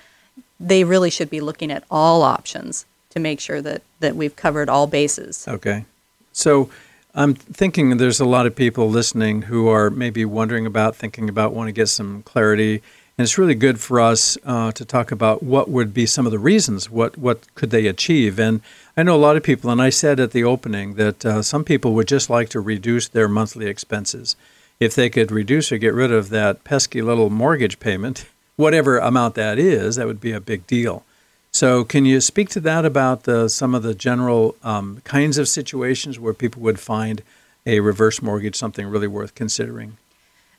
they 0.60 0.84
really 0.84 1.10
should 1.10 1.30
be 1.30 1.42
looking 1.42 1.72
at 1.72 1.84
all 1.92 2.22
options 2.22 2.86
to 3.10 3.20
make 3.20 3.40
sure 3.40 3.62
that, 3.62 3.82
that 4.00 4.16
we've 4.16 4.36
covered 4.36 4.70
all 4.70 4.88
bases. 4.88 5.48
Okay. 5.48 5.86
So 6.32 6.70
I'm 7.14 7.36
thinking 7.36 7.98
there's 7.98 8.20
a 8.20 8.26
lot 8.26 8.48
of 8.48 8.56
people 8.56 8.90
listening 8.90 9.44
who 9.44 9.68
are 9.68 9.90
maybe 9.90 10.26
wondering 10.26 10.66
about, 10.66 10.96
thinking 10.96 11.30
about, 11.30 11.54
want 11.54 11.68
to 11.68 11.72
get 11.72 11.90
some 11.90 12.24
clarity. 12.24 12.82
And 13.18 13.26
it's 13.26 13.38
really 13.38 13.54
good 13.54 13.80
for 13.80 14.00
us 14.00 14.40
uh, 14.44 14.72
to 14.72 14.84
talk 14.84 15.12
about 15.12 15.44
what 15.44 15.70
would 15.70 15.94
be 15.94 16.08
some 16.08 16.26
of 16.26 16.32
the 16.32 16.40
reasons. 16.40 16.90
What 16.90 17.16
what 17.18 17.54
could 17.54 17.70
they 17.70 17.86
achieve? 17.86 18.40
And 18.40 18.62
I 18.98 19.04
know 19.04 19.16
a 19.16 19.18
lot 19.18 19.38
of 19.38 19.44
people, 19.44 19.70
and 19.70 19.82
I 19.82 19.92
said 19.92 20.20
at 20.20 20.32
the 20.32 20.44
opening 20.44 20.96
that 20.96 21.24
uh, 21.24 21.42
some 21.44 21.64
people 21.64 21.94
would 21.94 22.08
just 22.08 22.30
like 22.30 22.50
to 22.50 22.60
reduce 22.60 23.08
their 23.08 23.28
monthly 23.28 23.68
expenses. 23.68 24.36
If 24.80 24.96
they 24.96 25.10
could 25.10 25.32
reduce 25.32 25.72
or 25.72 25.78
get 25.78 25.94
rid 25.94 26.12
of 26.12 26.30
that 26.30 26.64
pesky 26.64 27.04
little 27.04 27.30
mortgage 27.30 27.80
payment, 27.80 28.26
whatever 28.56 28.98
amount 28.98 29.36
that 29.36 29.60
is, 29.60 29.96
that 29.96 30.08
would 30.08 30.22
be 30.22 30.32
a 30.32 30.42
big 30.42 30.66
deal. 30.66 31.04
So, 31.52 31.84
can 31.84 32.06
you 32.06 32.20
speak 32.20 32.50
to 32.50 32.60
that 32.62 32.84
about 32.84 33.24
the, 33.24 33.48
some 33.48 33.76
of 33.76 33.84
the 33.84 33.94
general 33.94 34.56
um, 34.64 35.02
kinds 35.04 35.38
of 35.38 35.48
situations 35.48 36.18
where 36.18 36.34
people 36.34 36.64
would 36.64 36.80
find 36.80 37.22
a 37.64 37.80
reverse 37.80 38.24
mortgage 38.24 38.56
something 38.56 38.88
really 38.88 39.08
worth 39.08 39.36
considering? 39.36 39.98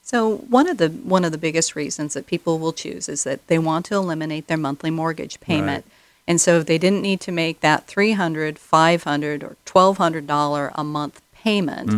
So 0.04 0.36
one 0.36 0.68
of 0.68 0.76
the 0.76 0.90
one 0.90 1.24
of 1.24 1.32
the 1.32 1.38
biggest 1.38 1.74
reasons 1.74 2.12
that 2.14 2.26
people 2.26 2.58
will 2.58 2.74
choose 2.74 3.08
is 3.08 3.24
that 3.24 3.46
they 3.48 3.58
want 3.58 3.86
to 3.86 3.94
eliminate 3.94 4.46
their 4.48 4.58
monthly 4.58 4.90
mortgage 4.90 5.40
payment. 5.40 5.84
And 6.28 6.40
so 6.40 6.58
if 6.58 6.66
they 6.66 6.78
didn't 6.78 7.02
need 7.02 7.20
to 7.22 7.32
make 7.32 7.60
that 7.60 7.86
300, 7.86 8.58
500 8.58 9.42
or 9.44 9.56
$1200 9.66 10.72
a 10.74 10.84
month 10.84 11.20
payment, 11.34 11.90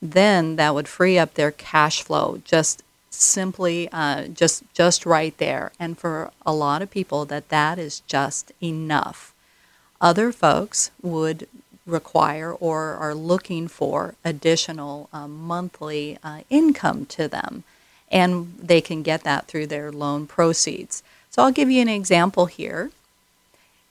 then 0.00 0.56
that 0.56 0.74
would 0.74 0.88
free 0.88 1.18
up 1.18 1.34
their 1.34 1.50
cash 1.52 2.02
flow 2.02 2.40
just 2.44 2.82
simply 3.10 3.88
uh, 3.92 4.28
just 4.28 4.62
just 4.72 5.04
right 5.04 5.36
there. 5.38 5.72
And 5.80 5.98
for 5.98 6.30
a 6.46 6.52
lot 6.54 6.80
of 6.82 6.90
people 6.90 7.24
that 7.26 7.48
that 7.48 7.78
is 7.78 8.00
just 8.06 8.52
enough. 8.62 9.34
Other 10.00 10.30
folks 10.30 10.92
would 11.02 11.48
require 11.88 12.52
or 12.52 12.94
are 12.94 13.14
looking 13.14 13.68
for 13.68 14.14
additional 14.24 15.08
um, 15.12 15.36
monthly 15.38 16.18
uh, 16.22 16.40
income 16.50 17.06
to 17.06 17.28
them, 17.28 17.64
and 18.10 18.54
they 18.60 18.80
can 18.80 19.02
get 19.02 19.24
that 19.24 19.46
through 19.46 19.66
their 19.66 19.90
loan 19.90 20.26
proceeds. 20.26 21.02
So 21.30 21.42
I'll 21.42 21.52
give 21.52 21.70
you 21.70 21.82
an 21.82 21.88
example 21.88 22.46
here. 22.46 22.90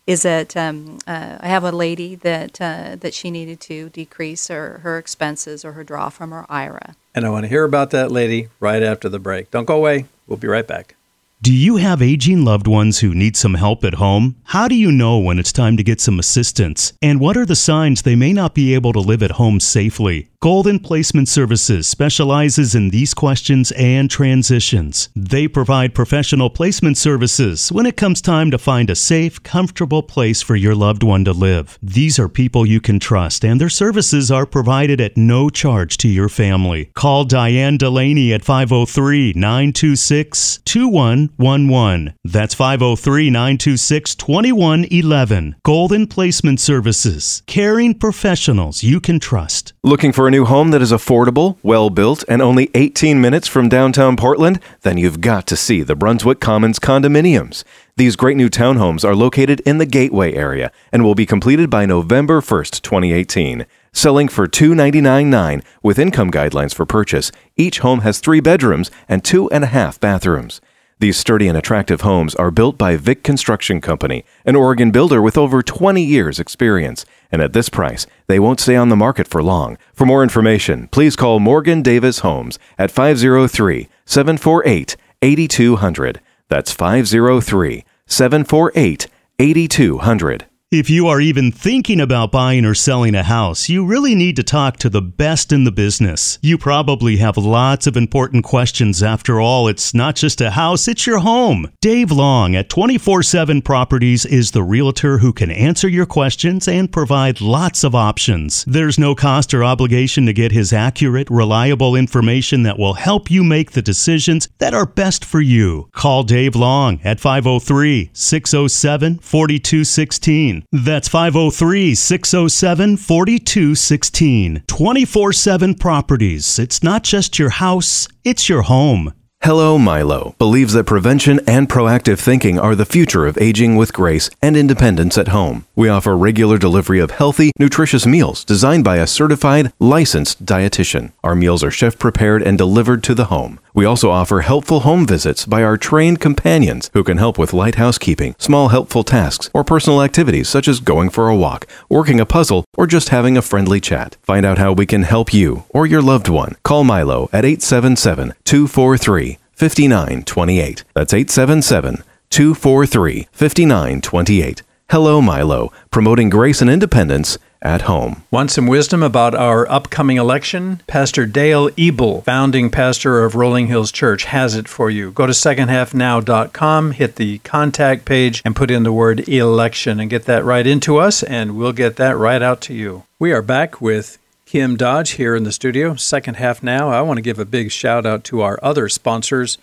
Is 0.05 0.21
that 0.21 0.55
um, 0.55 0.99
uh, 1.05 1.37
I 1.41 1.47
have 1.47 1.65
a 1.65 1.71
lady 1.71 2.15
that 2.15 2.61
uh, 2.61 2.95
that 2.95 3.13
she 3.13 3.29
needed 3.29 3.59
to 3.61 3.89
decrease 3.89 4.47
her, 4.47 4.79
her 4.79 4.97
expenses 4.97 5.65
or 5.65 5.73
her 5.73 5.83
draw 5.83 6.07
from 6.07 6.31
her 6.31 6.45
IRA. 6.49 6.95
And 7.13 7.25
I 7.25 7.29
want 7.29 7.43
to 7.43 7.49
hear 7.49 7.65
about 7.65 7.89
that 7.91 8.09
lady 8.09 8.47
right 8.61 8.81
after 8.81 9.09
the 9.09 9.19
break. 9.19 9.51
Don't 9.51 9.65
go 9.65 9.75
away. 9.75 10.05
We'll 10.25 10.37
be 10.37 10.47
right 10.47 10.65
back. 10.65 10.96
Do 11.39 11.53
you 11.53 11.75
have 11.75 12.01
aging 12.01 12.43
loved 12.43 12.65
ones 12.65 12.97
who 12.97 13.13
need 13.13 13.37
some 13.37 13.53
help 13.53 13.83
at 13.83 13.93
home? 13.93 14.37
How 14.45 14.67
do 14.67 14.73
you 14.73 14.91
know 14.91 15.19
when 15.19 15.37
it's 15.37 15.51
time 15.53 15.77
to 15.77 15.83
get 15.83 16.01
some 16.01 16.17
assistance? 16.17 16.93
And 16.99 17.19
what 17.19 17.37
are 17.37 17.45
the 17.45 17.55
signs 17.55 18.01
they 18.01 18.15
may 18.15 18.33
not 18.33 18.55
be 18.55 18.73
able 18.73 18.91
to 18.93 18.99
live 18.99 19.21
at 19.21 19.37
home 19.37 19.59
safely? 19.59 20.31
Golden 20.39 20.77
Placement 20.77 21.27
Services 21.27 21.87
specializes 21.87 22.75
in 22.75 22.91
these 22.91 23.15
questions 23.15 23.71
and 23.71 24.07
transitions. 24.07 25.09
They 25.15 25.47
provide 25.47 25.95
professional 25.95 26.51
placement 26.51 26.99
services 26.99 27.71
when 27.71 27.87
it 27.87 27.97
comes 27.97 28.21
time 28.21 28.51
to 28.51 28.59
find 28.59 28.91
a 28.91 28.95
safe, 28.95 29.41
comfortable 29.41 30.03
place 30.03 30.43
for 30.43 30.55
your 30.55 30.75
loved 30.75 31.01
one 31.01 31.25
to 31.25 31.31
live. 31.33 31.79
These 31.81 32.19
are 32.19 32.29
people 32.29 32.67
you 32.67 32.79
can 32.79 32.99
trust, 32.99 33.43
and 33.43 33.59
their 33.59 33.67
services 33.67 34.29
are 34.29 34.45
provided 34.45 35.01
at 35.01 35.17
no 35.17 35.49
charge 35.49 35.97
to 35.97 36.07
your 36.07 36.29
family. 36.29 36.91
Call 36.93 37.23
Diane 37.23 37.77
Delaney 37.77 38.31
at 38.31 38.45
503 38.45 39.33
926 39.35 40.59
2111. 40.65 42.13
That's 42.23 42.53
503 42.53 43.31
926 43.31 44.13
2111. 44.13 45.55
Golden 45.63 46.05
Placement 46.05 46.59
Services, 46.59 47.41
caring 47.47 47.95
professionals 47.95 48.83
you 48.83 49.01
can 49.01 49.19
trust. 49.19 49.73
Looking 49.87 50.11
for 50.11 50.27
a 50.27 50.31
new 50.31 50.43
home 50.43 50.71
that 50.71 50.81
is 50.81 50.91
affordable, 50.91 51.55
well 51.63 51.89
built, 51.89 52.21
and 52.27 52.41
only 52.41 52.69
18 52.75 53.21
minutes 53.21 53.47
from 53.47 53.69
downtown 53.69 54.17
Portland? 54.17 54.59
Then 54.81 54.97
you've 54.97 55.21
got 55.21 55.47
to 55.47 55.55
see 55.55 55.81
the 55.81 55.95
Brunswick 55.95 56.41
Commons 56.41 56.77
condominiums. 56.77 57.63
These 57.95 58.17
great 58.17 58.35
new 58.35 58.49
townhomes 58.49 59.05
are 59.05 59.15
located 59.15 59.61
in 59.61 59.77
the 59.77 59.85
Gateway 59.85 60.33
area 60.33 60.73
and 60.91 61.05
will 61.05 61.15
be 61.15 61.25
completed 61.25 61.69
by 61.69 61.85
November 61.85 62.41
1st, 62.41 62.81
2018. 62.81 63.65
Selling 63.93 64.27
for 64.27 64.45
$299.9 64.45 65.63
with 65.81 65.99
income 65.99 66.31
guidelines 66.31 66.75
for 66.75 66.85
purchase, 66.85 67.31
each 67.55 67.79
home 67.79 68.01
has 68.01 68.19
three 68.19 68.41
bedrooms 68.41 68.91
and 69.07 69.23
two 69.23 69.49
and 69.51 69.63
a 69.63 69.67
half 69.67 70.01
bathrooms. 70.01 70.59
These 70.99 71.17
sturdy 71.17 71.47
and 71.47 71.55
attractive 71.55 72.01
homes 72.01 72.33
are 72.35 72.49
built 72.49 72.75
by 72.75 72.95
Vic 72.95 73.21
Construction 73.21 73.81
Company, 73.81 74.25
an 74.45 74.55
Oregon 74.55 74.89
builder 74.89 75.21
with 75.21 75.37
over 75.37 75.61
20 75.61 76.01
years' 76.01 76.39
experience. 76.39 77.05
And 77.31 77.39
at 77.39 77.53
this 77.53 77.69
price, 77.69 78.07
they 78.25 78.39
won't 78.39 78.59
stay 78.59 78.75
on 78.75 78.89
the 78.89 78.95
market 78.95 79.27
for 79.27 79.43
long. 79.43 79.77
For 79.93 80.07
more 80.07 80.23
information, 80.23 80.87
please 80.87 81.15
call 81.15 81.39
Morgan 81.39 81.83
Davis 81.83 82.19
Homes 82.19 82.57
at 82.79 82.89
503 82.89 83.87
748 84.05 84.97
8200. 85.21 86.21
That's 86.49 86.71
503 86.71 87.85
748 88.07 89.07
8200. 89.37 90.45
If 90.69 90.89
you 90.89 91.07
are 91.07 91.21
even 91.21 91.53
thinking 91.53 92.01
about 92.01 92.33
buying 92.33 92.65
or 92.65 92.73
selling 92.73 93.15
a 93.15 93.23
house, 93.23 93.69
you 93.69 93.85
really 93.85 94.13
need 94.15 94.35
to 94.35 94.43
talk 94.43 94.75
to 94.79 94.89
the 94.89 95.01
best 95.01 95.53
in 95.53 95.63
the 95.63 95.71
business. 95.71 96.37
You 96.41 96.57
probably 96.57 97.15
have 97.17 97.37
lots 97.37 97.87
of 97.87 97.95
important 97.95 98.43
questions. 98.43 99.01
After 99.01 99.39
all, 99.39 99.69
it's 99.69 99.93
not 99.93 100.17
just 100.17 100.41
a 100.41 100.51
house, 100.51 100.89
it's 100.89 101.07
your 101.07 101.19
home. 101.19 101.71
Dave 101.79 102.11
Long 102.11 102.53
at 102.53 102.67
24 102.67 103.23
7 103.23 103.61
Properties 103.61 104.25
is 104.25 104.51
the 104.51 104.61
realtor 104.61 105.19
who 105.19 105.31
can 105.31 105.51
answer 105.51 105.87
your 105.87 106.05
questions 106.05 106.67
and 106.67 106.91
provide 106.91 107.39
lots 107.39 107.85
of 107.85 107.95
options. 107.95 108.65
There's 108.65 108.99
no 108.99 109.15
cost 109.15 109.53
or 109.53 109.63
obligation 109.63 110.25
to 110.25 110.33
get 110.33 110.51
his 110.51 110.73
accurate, 110.73 111.29
reliable 111.29 111.95
information 111.95 112.63
that 112.63 112.77
will 112.77 112.95
help 112.95 113.31
you 113.31 113.41
make 113.41 113.71
the 113.71 113.81
decisions 113.81 114.49
that 114.57 114.73
are 114.73 114.85
best 114.85 115.23
for 115.23 115.39
you. 115.39 115.87
Call 115.93 116.23
Dave 116.23 116.57
Long 116.57 116.99
at 117.05 117.21
503 117.21 118.09
607 118.11 119.19
4216. 119.19 120.56
That's 120.71 121.07
503 121.07 121.95
607 121.95 122.97
4216. 122.97 124.63
24 124.67 125.33
7 125.33 125.75
Properties. 125.75 126.59
It's 126.59 126.83
not 126.83 127.03
just 127.03 127.39
your 127.39 127.49
house, 127.49 128.07
it's 128.23 128.49
your 128.49 128.63
home. 128.63 129.13
Hello 129.47 129.77
Milo 129.77 130.35
believes 130.39 130.73
that 130.73 130.83
prevention 130.83 131.39
and 131.47 131.69
proactive 131.69 132.19
thinking 132.19 132.59
are 132.59 132.75
the 132.75 132.85
future 132.85 133.25
of 133.25 133.37
aging 133.37 133.77
with 133.77 133.93
grace 133.93 134.29
and 134.41 134.57
independence 134.57 135.17
at 135.17 135.29
home. 135.29 135.65
We 135.73 135.87
offer 135.87 136.17
regular 136.17 136.57
delivery 136.57 136.99
of 136.99 137.11
healthy, 137.11 137.51
nutritious 137.57 138.05
meals 138.05 138.43
designed 138.43 138.83
by 138.83 138.97
a 138.97 139.07
certified, 139.07 139.71
licensed 139.79 140.45
dietitian. 140.45 141.13
Our 141.23 141.33
meals 141.33 141.63
are 141.63 141.71
chef 141.71 141.97
prepared 141.97 142.43
and 142.43 142.57
delivered 142.57 143.03
to 143.03 143.15
the 143.15 143.25
home. 143.25 143.59
We 143.73 143.85
also 143.85 144.09
offer 144.09 144.41
helpful 144.41 144.79
home 144.79 145.05
visits 145.05 145.45
by 145.45 145.63
our 145.63 145.77
trained 145.77 146.19
companions 146.19 146.89
who 146.93 147.03
can 147.03 147.19
help 147.19 147.37
with 147.37 147.53
light 147.53 147.75
housekeeping, 147.75 148.35
small 148.39 148.69
helpful 148.69 149.03
tasks, 149.03 149.51
or 149.53 149.63
personal 149.63 150.01
activities 150.01 150.49
such 150.49 150.67
as 150.67 150.79
going 150.79 151.11
for 151.11 151.29
a 151.29 151.35
walk, 151.35 151.67
working 151.87 152.19
a 152.19 152.25
puzzle, 152.25 152.65
or 152.75 152.87
just 152.87 153.09
having 153.09 153.37
a 153.37 153.43
friendly 153.43 153.79
chat. 153.79 154.17
Find 154.23 154.47
out 154.47 154.57
how 154.57 154.73
we 154.73 154.87
can 154.87 155.03
help 155.03 155.31
you 155.31 155.63
or 155.69 155.85
your 155.85 156.01
loved 156.01 156.27
one. 156.27 156.55
Call 156.63 156.83
Milo 156.83 157.29
at 157.31 157.45
877 157.45 158.33
243 158.45 159.36
5928. 159.57 160.83
That's 160.93 161.13
877 161.13 162.03
243 162.29 163.27
5928. 163.31 164.61
Hello 164.89 165.21
Milo, 165.21 165.73
promoting 165.91 166.29
grace 166.29 166.61
and 166.61 166.69
independence 166.69 167.37
at 167.61 167.81
home. 167.81 168.23
Want 168.31 168.51
some 168.51 168.67
wisdom 168.67 169.01
about 169.01 169.33
our 169.35 169.69
upcoming 169.69 170.17
election? 170.17 170.81
Pastor 170.87 171.25
Dale 171.25 171.69
Ebel, 171.77 172.21
founding 172.21 172.69
pastor 172.69 173.23
of 173.25 173.35
Rolling 173.35 173.67
Hills 173.67 173.91
Church, 173.91 174.25
has 174.25 174.55
it 174.55 174.67
for 174.67 174.89
you. 174.89 175.11
Go 175.11 175.25
to 175.25 175.33
secondhalfnow.com, 175.33 176.91
hit 176.91 177.15
the 177.15 177.39
contact 177.39 178.05
page, 178.05 178.41
and 178.45 178.55
put 178.55 178.71
in 178.71 178.83
the 178.83 178.93
word 178.93 179.27
election 179.27 179.99
and 179.99 180.09
get 180.09 180.25
that 180.25 180.45
right 180.45 180.67
into 180.67 180.97
us, 180.97 181.23
and 181.23 181.57
we'll 181.57 181.73
get 181.73 181.95
that 181.97 182.15
right 182.15 182.41
out 182.41 182.61
to 182.61 182.73
you. 182.73 183.03
We 183.19 183.33
are 183.33 183.41
back 183.41 183.81
with 183.81 184.19
Kim 184.47 184.77
Dodge 184.77 185.11
here 185.11 185.35
in 185.35 185.43
the 185.43 185.51
studio. 185.51 185.95
Second 185.95 186.35
half 186.35 186.63
now. 186.63 186.87
I 186.87 187.01
want 187.01 187.17
to 187.17 187.21
give 187.21 187.37
a 187.37 187.43
big 187.43 187.69
shout 187.69 188.05
out 188.05 188.23
to 188.23 188.39
our 188.39 188.57
other 188.63 188.87
sponsors. 188.87 189.57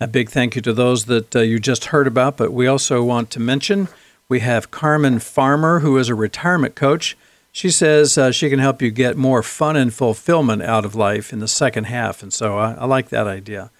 A 0.00 0.08
big 0.08 0.30
thank 0.30 0.56
you 0.56 0.62
to 0.62 0.72
those 0.72 1.04
that 1.04 1.36
uh, 1.36 1.40
you 1.42 1.60
just 1.60 1.86
heard 1.86 2.08
about, 2.08 2.36
but 2.36 2.52
we 2.52 2.66
also 2.66 3.04
want 3.04 3.30
to 3.30 3.40
mention 3.40 3.86
we 4.28 4.40
have 4.40 4.72
Carmen 4.72 5.20
Farmer, 5.20 5.78
who 5.78 5.96
is 5.96 6.08
a 6.08 6.16
retirement 6.16 6.74
coach. 6.74 7.16
She 7.52 7.70
says 7.70 8.18
uh, 8.18 8.32
she 8.32 8.50
can 8.50 8.58
help 8.58 8.82
you 8.82 8.90
get 8.90 9.16
more 9.16 9.44
fun 9.44 9.76
and 9.76 9.94
fulfillment 9.94 10.60
out 10.60 10.84
of 10.84 10.96
life 10.96 11.32
in 11.32 11.38
the 11.38 11.46
second 11.46 11.84
half. 11.84 12.20
And 12.20 12.32
so 12.32 12.58
I, 12.58 12.72
I 12.72 12.84
like 12.84 13.10
that 13.10 13.28
idea. 13.28 13.70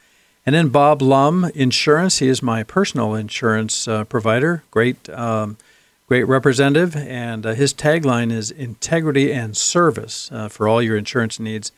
And 0.46 0.54
then 0.54 0.68
Bob 0.68 1.02
Lum 1.02 1.50
Insurance. 1.56 2.18
He 2.18 2.28
is 2.28 2.40
my 2.40 2.62
personal 2.62 3.16
insurance 3.16 3.88
uh, 3.88 4.04
provider. 4.04 4.62
Great 4.70 5.10
um, 5.10 5.56
great 6.06 6.24
representative, 6.24 6.94
and 6.96 7.44
uh, 7.44 7.54
his 7.54 7.74
tagline 7.74 8.30
is 8.30 8.50
integrity 8.50 9.32
and 9.32 9.56
service 9.56 10.30
uh, 10.32 10.48
for 10.48 10.68
all 10.68 10.80
your 10.80 10.96
insurance 10.96 11.40
needs. 11.40 11.72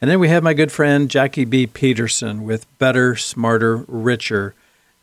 And 0.00 0.10
then 0.10 0.20
we 0.20 0.28
have 0.28 0.42
my 0.42 0.54
good 0.54 0.72
friend 0.72 1.10
Jackie 1.10 1.44
B. 1.44 1.66
Peterson 1.66 2.44
with 2.44 2.66
Better, 2.78 3.14
Smarter, 3.14 3.84
Richer. 3.86 4.54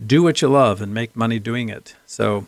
Do 0.04 0.24
what 0.24 0.42
you 0.42 0.48
love 0.48 0.82
and 0.82 0.94
make 0.94 1.16
money 1.16 1.40
doing 1.40 1.70
it. 1.70 1.96
So 2.06 2.48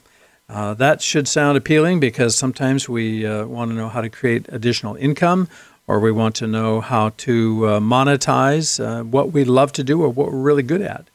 uh, 0.50 0.74
that 0.76 1.02
should 1.02 1.28
sound 1.28 1.58
appealing 1.58 2.00
because 2.00 2.36
sometimes 2.36 2.90
we 2.90 3.26
uh, 3.26 3.46
want 3.46 3.72
to 3.72 3.76
know 3.76 3.90
how 3.90 4.02
to 4.02 4.10
create 4.10 4.46
additional 4.50 4.96
income 4.96 5.48
or 5.88 6.00
we 6.00 6.12
want 6.12 6.36
to 6.36 6.48
know 6.48 6.82
how 6.82 7.10
to 7.18 7.68
uh, 7.68 7.80
monetize 7.80 8.84
uh, 8.84 9.04
what 9.04 9.32
we 9.32 9.44
love 9.44 9.72
to 9.74 9.84
do 9.84 10.02
or 10.02 10.10
what 10.10 10.32
we're 10.32 10.40
really 10.40 10.64
good 10.64 10.82
at. 10.82 11.08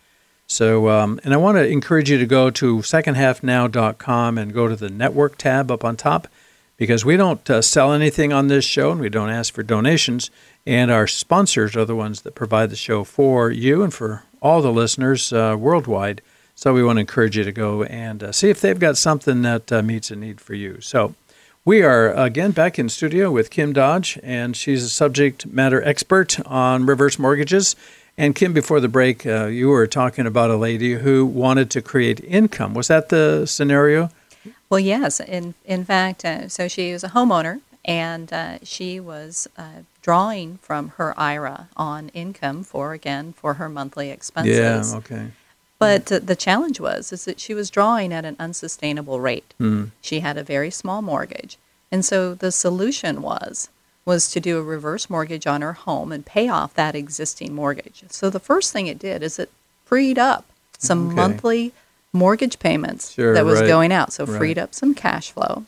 So, 0.51 0.89
um, 0.89 1.21
and 1.25 1.35
I 1.35 1.37
want 1.37 1.59
to 1.59 1.67
encourage 1.67 2.11
you 2.11 2.17
to 2.17 2.27
go 2.27 2.49
to 2.49 2.79
secondhalfnow.com 2.79 4.39
and 4.39 4.55
go 4.55 4.67
to 4.67 4.77
the 4.77 4.89
network 4.89 5.37
tab 5.37 5.71
up 5.71 5.85
on 5.85 5.95
top 5.95 6.27
because 6.79 7.05
we 7.05 7.19
don't 7.19 7.49
uh, 7.51 7.61
sell 7.61 7.93
anything 7.93 8.33
on 8.33 8.49
this 8.49 8.65
show 8.65 8.91
and 8.91 8.99
we 8.99 9.11
don't 9.11 9.29
ask 9.29 9.53
for 9.53 9.63
donations. 9.63 10.31
And 10.67 10.91
our 10.91 11.07
sponsors 11.07 11.77
are 11.77 11.85
the 11.85 11.95
ones 11.95 12.23
that 12.23 12.35
provide 12.35 12.71
the 12.71 12.77
show 12.77 13.05
for 13.05 13.51
you 13.51 13.83
and 13.83 13.93
for 13.93 14.25
all 14.41 14.63
the 14.63 14.73
listeners 14.73 15.35
uh, 15.35 15.55
worldwide. 15.59 16.23
So 16.55 16.73
we 16.73 16.83
want 16.83 16.97
to 16.97 17.01
encourage 17.01 17.37
you 17.37 17.45
to 17.45 17.53
go 17.53 17.83
and 17.85 18.23
uh, 18.23 18.33
see 18.33 18.49
if 18.49 18.63
they've 18.63 18.79
got 18.79 18.97
something 18.97 19.43
that 19.43 19.71
uh, 19.71 19.83
meets 19.83 20.11
a 20.11 20.17
need 20.17 20.41
for 20.41 20.55
you. 20.55 20.81
So 20.81 21.15
we 21.65 21.83
are 21.83 22.15
again 22.15 22.53
back 22.53 22.79
in 22.79 22.89
studio 22.89 23.31
with 23.31 23.51
Kim 23.51 23.75
Dodge, 23.75 24.19
and 24.23 24.57
she's 24.57 24.83
a 24.83 24.89
subject 24.89 25.45
matter 25.45 25.83
expert 25.83 26.41
on 26.47 26.87
reverse 26.87 27.19
mortgages. 27.19 27.77
And 28.19 28.35
Kim, 28.35 28.53
before 28.53 28.81
the 28.81 28.89
break, 28.89 29.25
uh, 29.25 29.47
you 29.47 29.69
were 29.69 29.87
talking 29.87 30.27
about 30.27 30.51
a 30.51 30.57
lady 30.57 30.95
who 30.95 31.25
wanted 31.25 31.71
to 31.71 31.81
create 31.81 32.19
income. 32.25 32.75
Was 32.75 32.89
that 32.89 33.11
the 33.11 33.47
scenario? 33.47 34.11
Well, 34.69 34.81
yes. 34.81 35.21
In 35.21 35.55
in 35.65 35.85
fact, 35.85 36.25
uh, 36.25 36.49
so 36.49 36.67
she 36.67 36.93
was 36.93 37.05
a 37.05 37.11
homeowner, 37.11 37.61
and 37.85 38.33
uh, 38.33 38.59
she 38.65 38.99
was 38.99 39.47
uh, 39.57 39.83
drawing 40.03 40.59
from 40.59 40.89
her 40.97 41.19
IRA 41.19 41.69
on 41.77 42.09
income 42.09 42.65
for 42.65 42.93
again 42.93 43.35
for 43.35 43.55
her 43.55 43.69
monthly 43.69 44.11
expenses. 44.11 44.93
Yeah. 44.93 44.99
Okay. 44.99 45.29
But 45.79 46.07
the 46.07 46.35
challenge 46.35 46.81
was 46.81 47.13
is 47.13 47.25
that 47.25 47.39
she 47.39 47.55
was 47.55 47.71
drawing 47.71 48.13
at 48.13 48.25
an 48.25 48.35
unsustainable 48.41 49.21
rate. 49.21 49.55
Mm. 49.61 49.93
She 50.01 50.21
had 50.21 50.37
a 50.37 50.43
very 50.43 50.73
small 50.73 51.03
mortgage, 51.03 51.57
and 51.93 52.05
so 52.05 52.35
the 52.35 52.51
solution 52.51 53.23
was 53.23 53.69
was 54.09 54.31
to 54.31 54.41
do 54.41 54.59
a 54.59 54.63
reverse 54.63 55.11
mortgage 55.11 55.47
on 55.47 55.61
her 55.61 55.75
home 55.75 56.11
and 56.13 56.25
pay 56.25 56.49
off 56.49 56.73
that 56.73 56.95
existing 56.95 57.55
mortgage. 57.55 58.03
So 58.09 58.31
the 58.31 58.41
first 58.41 58.73
thing 58.73 58.87
it 58.87 58.99
did 58.99 59.23
is 59.23 59.39
it 59.39 59.51
freed 59.85 60.19
up 60.19 60.47
some 60.79 61.09
Okay. 61.09 61.15
monthly 61.17 61.73
mortgage 62.11 62.59
payments 62.59 63.13
Sure, 63.13 63.35
that 63.35 63.45
was 63.45 63.61
right, 63.61 63.69
going 63.69 63.93
out. 63.93 64.15
So 64.15 64.25
right. 64.25 64.39
freed 64.39 64.59
up 64.59 64.75
some 64.75 64.95
cash 64.95 65.31
flow. 65.31 65.65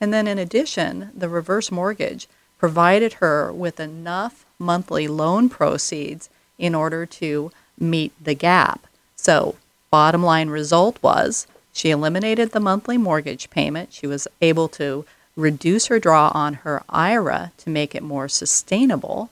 And 0.00 0.12
then 0.12 0.26
in 0.26 0.36
addition, 0.36 1.10
the 1.16 1.28
reverse 1.28 1.70
mortgage 1.70 2.26
provided 2.58 3.14
her 3.14 3.52
with 3.52 3.78
enough 3.78 4.44
monthly 4.58 5.06
loan 5.06 5.48
proceeds 5.48 6.28
in 6.58 6.74
order 6.74 7.06
to 7.06 7.52
meet 7.78 8.12
the 8.22 8.34
gap. 8.34 8.88
So, 9.14 9.54
bottom 9.92 10.24
line 10.24 10.48
result 10.48 10.98
was 11.02 11.46
she 11.72 11.90
eliminated 11.90 12.50
the 12.50 12.58
monthly 12.60 12.98
mortgage 12.98 13.48
payment. 13.48 13.92
She 13.92 14.08
was 14.08 14.26
able 14.42 14.66
to 14.70 15.04
reduce 15.36 15.86
her 15.86 15.98
draw 15.98 16.30
on 16.34 16.54
her 16.54 16.82
IRA 16.88 17.52
to 17.58 17.70
make 17.70 17.94
it 17.94 18.02
more 18.02 18.28
sustainable. 18.28 19.30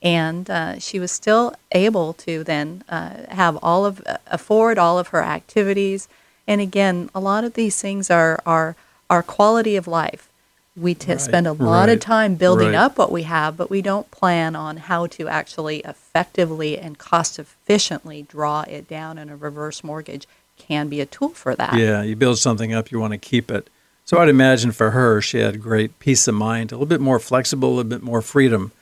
And 0.00 0.48
uh, 0.48 0.78
she 0.78 1.00
was 1.00 1.10
still 1.10 1.54
able 1.72 2.12
to 2.14 2.44
then 2.44 2.84
uh, 2.88 3.26
have 3.30 3.58
all 3.62 3.84
of 3.84 4.00
afford 4.28 4.78
all 4.78 4.98
of 4.98 5.08
her 5.08 5.22
activities. 5.22 6.06
And 6.46 6.60
again, 6.60 7.10
a 7.14 7.20
lot 7.20 7.42
of 7.42 7.54
these 7.54 7.80
things 7.80 8.10
are 8.10 8.40
are 8.46 8.76
our 9.10 9.22
quality 9.22 9.74
of 9.74 9.88
life. 9.88 10.28
We 10.76 10.94
t- 10.94 11.10
Right, 11.10 11.20
spend 11.20 11.48
a 11.48 11.52
lot 11.52 11.88
of 11.88 11.98
time 11.98 12.36
building 12.36 12.68
right. 12.68 12.76
up 12.76 12.98
what 12.98 13.10
we 13.10 13.24
have, 13.24 13.56
but 13.56 13.68
we 13.68 13.82
don't 13.82 14.08
plan 14.12 14.54
on 14.54 14.76
how 14.76 15.08
to 15.08 15.26
actually 15.26 15.78
effectively 15.80 16.78
and 16.78 16.96
cost 16.96 17.40
efficiently 17.40 18.22
draw 18.22 18.62
it 18.62 18.86
down. 18.86 19.18
And 19.18 19.28
a 19.32 19.36
reverse 19.36 19.82
mortgage 19.82 20.28
can 20.56 20.88
be 20.88 21.00
a 21.00 21.06
tool 21.06 21.30
for 21.30 21.56
that. 21.56 21.74
Yeah, 21.74 22.02
you 22.02 22.14
build 22.14 22.38
something 22.38 22.72
up, 22.72 22.92
you 22.92 23.00
want 23.00 23.12
to 23.12 23.18
keep 23.18 23.50
it. 23.50 23.68
So 24.08 24.16
I'd 24.16 24.30
imagine 24.30 24.72
for 24.72 24.92
her, 24.92 25.20
she 25.20 25.40
had 25.40 25.60
great 25.60 25.98
peace 25.98 26.26
of 26.26 26.34
mind, 26.34 26.72
a 26.72 26.76
little 26.76 26.86
bit 26.86 27.02
more 27.02 27.18
flexible, 27.18 27.68
a 27.68 27.74
little 27.74 27.90
bit 27.90 28.02
more 28.02 28.22
freedom 28.22 28.72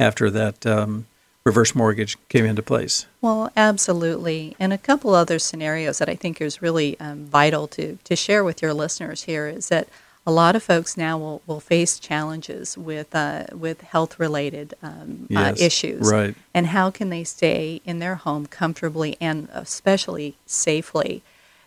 after 0.00 0.30
that 0.30 0.64
um, 0.64 1.04
reverse 1.44 1.74
mortgage 1.74 2.16
came 2.30 2.46
into 2.46 2.62
place. 2.62 3.04
Well, 3.20 3.52
absolutely. 3.54 4.56
And 4.58 4.72
a 4.72 4.78
couple 4.78 5.14
other 5.14 5.38
scenarios 5.38 5.98
that 5.98 6.08
I 6.08 6.14
think 6.14 6.40
is 6.40 6.62
really 6.62 6.98
um, 6.98 7.26
vital 7.26 7.68
to, 7.68 7.98
to 8.02 8.16
share 8.16 8.42
with 8.42 8.62
your 8.62 8.72
listeners 8.72 9.24
here 9.24 9.46
is 9.46 9.68
that 9.68 9.88
a 10.26 10.32
lot 10.32 10.56
of 10.56 10.62
folks 10.62 10.96
now 10.96 11.18
will, 11.18 11.42
will 11.46 11.60
face 11.60 11.98
challenges 11.98 12.78
with 12.78 13.14
uh, 13.14 13.44
with 13.52 13.82
health 13.82 14.18
related 14.18 14.72
um, 14.82 15.28
uh, 15.36 15.52
issues. 15.58 16.10
right. 16.10 16.34
And 16.54 16.68
how 16.68 16.90
can 16.90 17.10
they 17.10 17.24
stay 17.24 17.82
in 17.84 17.98
their 17.98 18.14
home 18.14 18.46
comfortably 18.46 19.18
and 19.20 19.50
especially 19.52 20.36
safely? 20.46 21.22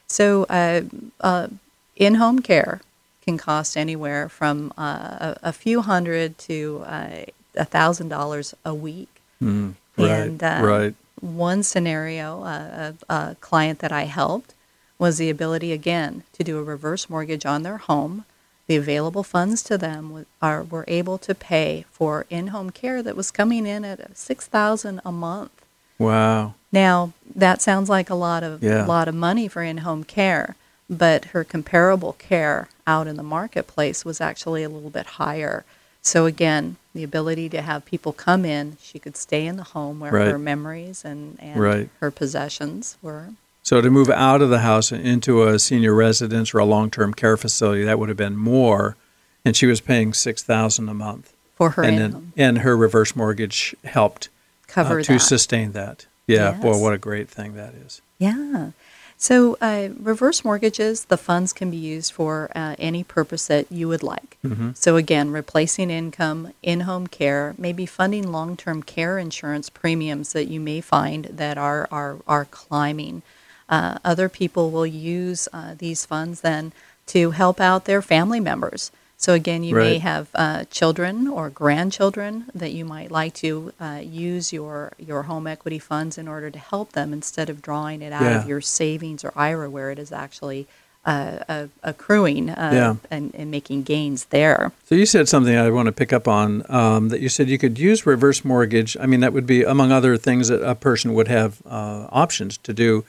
So, 0.08 0.46
uh, 0.50 0.82
uh, 1.22 1.50
in 1.96 2.16
home 2.16 2.40
care 2.40 2.82
can 3.26 3.38
cost 3.38 3.76
anywhere 3.76 4.30
from 4.30 4.72
uh, 4.78 5.36
a, 5.36 5.38
a 5.44 5.54
few 5.54 5.82
hundred 5.82 6.38
to 6.38 6.84
uh, 6.86 7.10
a 7.56 7.66
thousand 7.66 8.10
dollars 8.10 8.54
a 8.64 8.74
week. 8.74 9.10
Mm, 9.42 9.74
right, 9.98 10.10
And 10.12 10.44
uh, 10.44 10.62
right. 10.64 10.96
one 11.20 11.64
scenario, 11.64 12.44
uh, 12.44 12.94
a, 13.10 13.14
a 13.14 13.36
client 13.42 13.80
that 13.80 13.92
I 13.92 14.04
helped, 14.04 14.54
was 15.00 15.18
the 15.18 15.30
ability 15.30 15.72
again 15.74 16.24
to 16.34 16.44
do 16.44 16.58
a 16.60 16.64
reverse 16.64 17.10
mortgage 17.10 17.46
on 17.46 17.64
their 17.64 17.78
home. 17.78 18.26
The 18.68 18.78
available 18.78 19.24
funds 19.24 19.62
to 19.64 19.78
them 19.78 20.26
are 20.42 20.64
were 20.64 20.86
able 20.88 21.18
to 21.20 21.36
pay 21.36 21.86
for 21.92 22.26
in-home 22.30 22.72
care 22.72 23.04
that 23.04 23.16
was 23.16 23.30
coming 23.30 23.66
in 23.68 23.84
at 23.86 24.18
six 24.18 24.48
thousand 24.48 25.02
a 25.06 25.12
month. 25.12 25.52
Wow. 26.00 26.54
Now 26.72 27.14
that 27.36 27.62
sounds 27.62 27.90
like 27.90 28.10
a 28.10 28.16
lot 28.16 28.44
of 28.44 28.64
Yeah. 28.64 28.86
lot 28.86 29.08
of 29.08 29.16
money 29.16 29.48
for 29.48 29.62
in-home 29.62 30.04
care, 30.04 30.56
but 30.90 31.26
her 31.26 31.44
comparable 31.44 32.14
care 32.14 32.68
out 32.88 33.08
in 33.08 33.16
the 33.18 33.24
marketplace 33.24 34.06
was 34.06 34.22
actually 34.22 34.64
a 34.64 34.70
little 34.70 34.90
bit 34.90 35.06
higher. 35.06 35.66
So 36.02 36.26
again, 36.26 36.76
the 36.94 37.04
ability 37.04 37.50
to 37.50 37.62
have 37.62 37.84
people 37.86 38.14
come 38.14 38.46
in, 38.46 38.78
she 38.82 39.00
could 39.00 39.18
stay 39.18 39.46
in 39.48 39.58
the 39.58 39.64
home 39.64 40.00
where 40.00 40.12
Right. 40.12 40.28
her 40.28 40.38
memories 40.38 41.04
and, 41.04 41.38
and 41.42 41.60
Right. 41.60 41.90
her 42.00 42.12
possessions 42.12 42.98
were. 43.02 43.30
So 43.64 43.82
to 43.82 43.90
move 43.90 44.12
out 44.12 44.42
of 44.44 44.52
the 44.52 44.60
house 44.60 44.92
and 44.92 45.06
into 45.06 45.42
a 45.48 45.58
senior 45.58 45.96
residence 45.96 46.54
or 46.54 46.60
a 46.60 46.66
long-term 46.66 47.16
care 47.16 47.36
facility, 47.38 47.84
that 47.84 47.98
would 47.98 48.10
have 48.10 48.18
been 48.18 48.38
more, 48.38 48.96
and 49.44 49.56
she 49.56 49.66
was 49.66 49.82
paying 49.82 50.14
six 50.14 50.44
thousand 50.44 50.88
a 50.90 50.94
month. 50.94 51.34
For 51.56 51.72
her 51.72 51.84
and 51.84 51.98
in-home 52.00 52.34
then, 52.36 52.48
and 52.48 52.58
her 52.60 52.78
reverse 52.78 53.16
mortgage 53.16 53.74
helped 53.86 54.28
uh, 54.28 54.32
cover 54.68 55.02
to 55.02 55.14
that. 55.14 55.20
sustain 55.20 55.72
that. 55.72 56.06
Yeah, 56.28 56.52
Yes. 56.52 56.62
boy, 56.62 56.78
what 56.78 56.94
a 56.94 56.98
great 57.00 57.30
thing 57.30 57.56
that 57.56 57.74
is. 57.74 58.02
Yeah. 58.20 58.72
So, 59.18 59.58
uh, 59.62 59.90
reverse 60.00 60.44
mortgages, 60.44 61.06
the 61.06 61.18
funds 61.18 61.54
can 61.54 61.72
be 61.72 61.78
used 61.78 62.12
for 62.12 62.52
uh, 62.54 62.76
any 62.78 63.04
purpose 63.04 63.48
that 63.48 63.72
you 63.72 63.88
would 63.88 64.04
like. 64.04 64.38
So, 64.74 64.98
again, 64.98 65.32
replacing 65.32 65.90
income, 65.90 66.52
in 66.62 66.82
home 66.82 67.08
care, 67.08 67.56
maybe 67.58 67.86
funding 67.86 68.32
long 68.32 68.58
term 68.58 68.84
care 68.84 69.18
insurance 69.18 69.70
premiums 69.70 70.34
that 70.34 70.46
you 70.46 70.60
may 70.60 70.82
find 70.82 71.26
that 71.26 71.58
are, 71.58 71.88
are, 71.92 72.18
are 72.28 72.46
climbing. 72.46 73.22
Uh, 73.70 73.98
other 74.04 74.30
people 74.30 74.70
will 74.70 74.86
use 74.86 75.48
uh, 75.54 75.74
these 75.78 76.06
funds 76.06 76.42
then 76.42 76.74
to 77.08 77.32
help 77.32 77.60
out 77.60 77.86
their 77.86 78.02
family 78.02 78.40
members. 78.40 78.92
So, 79.18 79.34
again, 79.34 79.64
you 79.64 79.76
may 79.76 79.98
have 80.00 80.28
uh, 80.36 80.66
children 80.66 81.28
or 81.28 81.50
grandchildren 81.50 82.46
that 82.54 82.74
you 82.74 82.84
might 82.86 83.10
like 83.12 83.34
to 83.36 83.74
uh, 83.80 84.02
use 84.04 84.52
your, 84.52 84.92
your 85.00 85.24
home 85.24 85.48
equity 85.48 85.80
funds 85.80 86.18
in 86.18 86.28
order 86.28 86.52
to 86.52 86.60
help 86.60 86.92
them 86.92 87.14
instead 87.14 87.50
of 87.50 87.62
drawing 87.62 88.02
it 88.02 88.12
out 88.12 88.24
Yeah. 88.24 88.42
of 88.42 88.48
your 88.48 88.62
savings 88.62 89.24
or 89.24 89.32
IRA 89.36 89.70
where 89.70 89.90
it 89.90 90.00
is 90.00 90.12
actually 90.12 90.68
uh, 91.06 91.40
uh, 91.48 91.68
accruing 91.82 92.50
uh, 92.50 92.72
Yeah. 92.74 92.96
and, 93.10 93.34
and 93.36 93.50
making 93.50 93.84
gains 93.84 94.26
there. 94.26 94.72
So 94.86 94.96
you 94.96 95.06
said 95.06 95.30
something 95.30 95.56
I 95.56 95.70
want 95.70 95.86
to 95.86 95.92
pick 95.92 96.12
up 96.12 96.28
on. 96.28 96.64
Um, 96.68 97.10
that 97.10 97.22
you 97.22 97.30
said 97.30 97.48
you 97.48 97.58
could 97.58 97.80
use 97.80 98.06
reverse 98.06 98.44
mortgage. 98.44 98.98
I 99.00 99.06
mean, 99.06 99.22
that 99.22 99.32
would 99.32 99.48
be 99.48 99.64
among 99.64 99.92
other 99.92 100.18
things 100.18 100.50
that 100.50 100.62
a 100.62 100.76
person 100.76 101.14
would 101.14 101.28
have 101.30 101.62
uh, 101.66 102.08
options 102.12 102.58
to 102.58 102.74
do, 102.74 103.06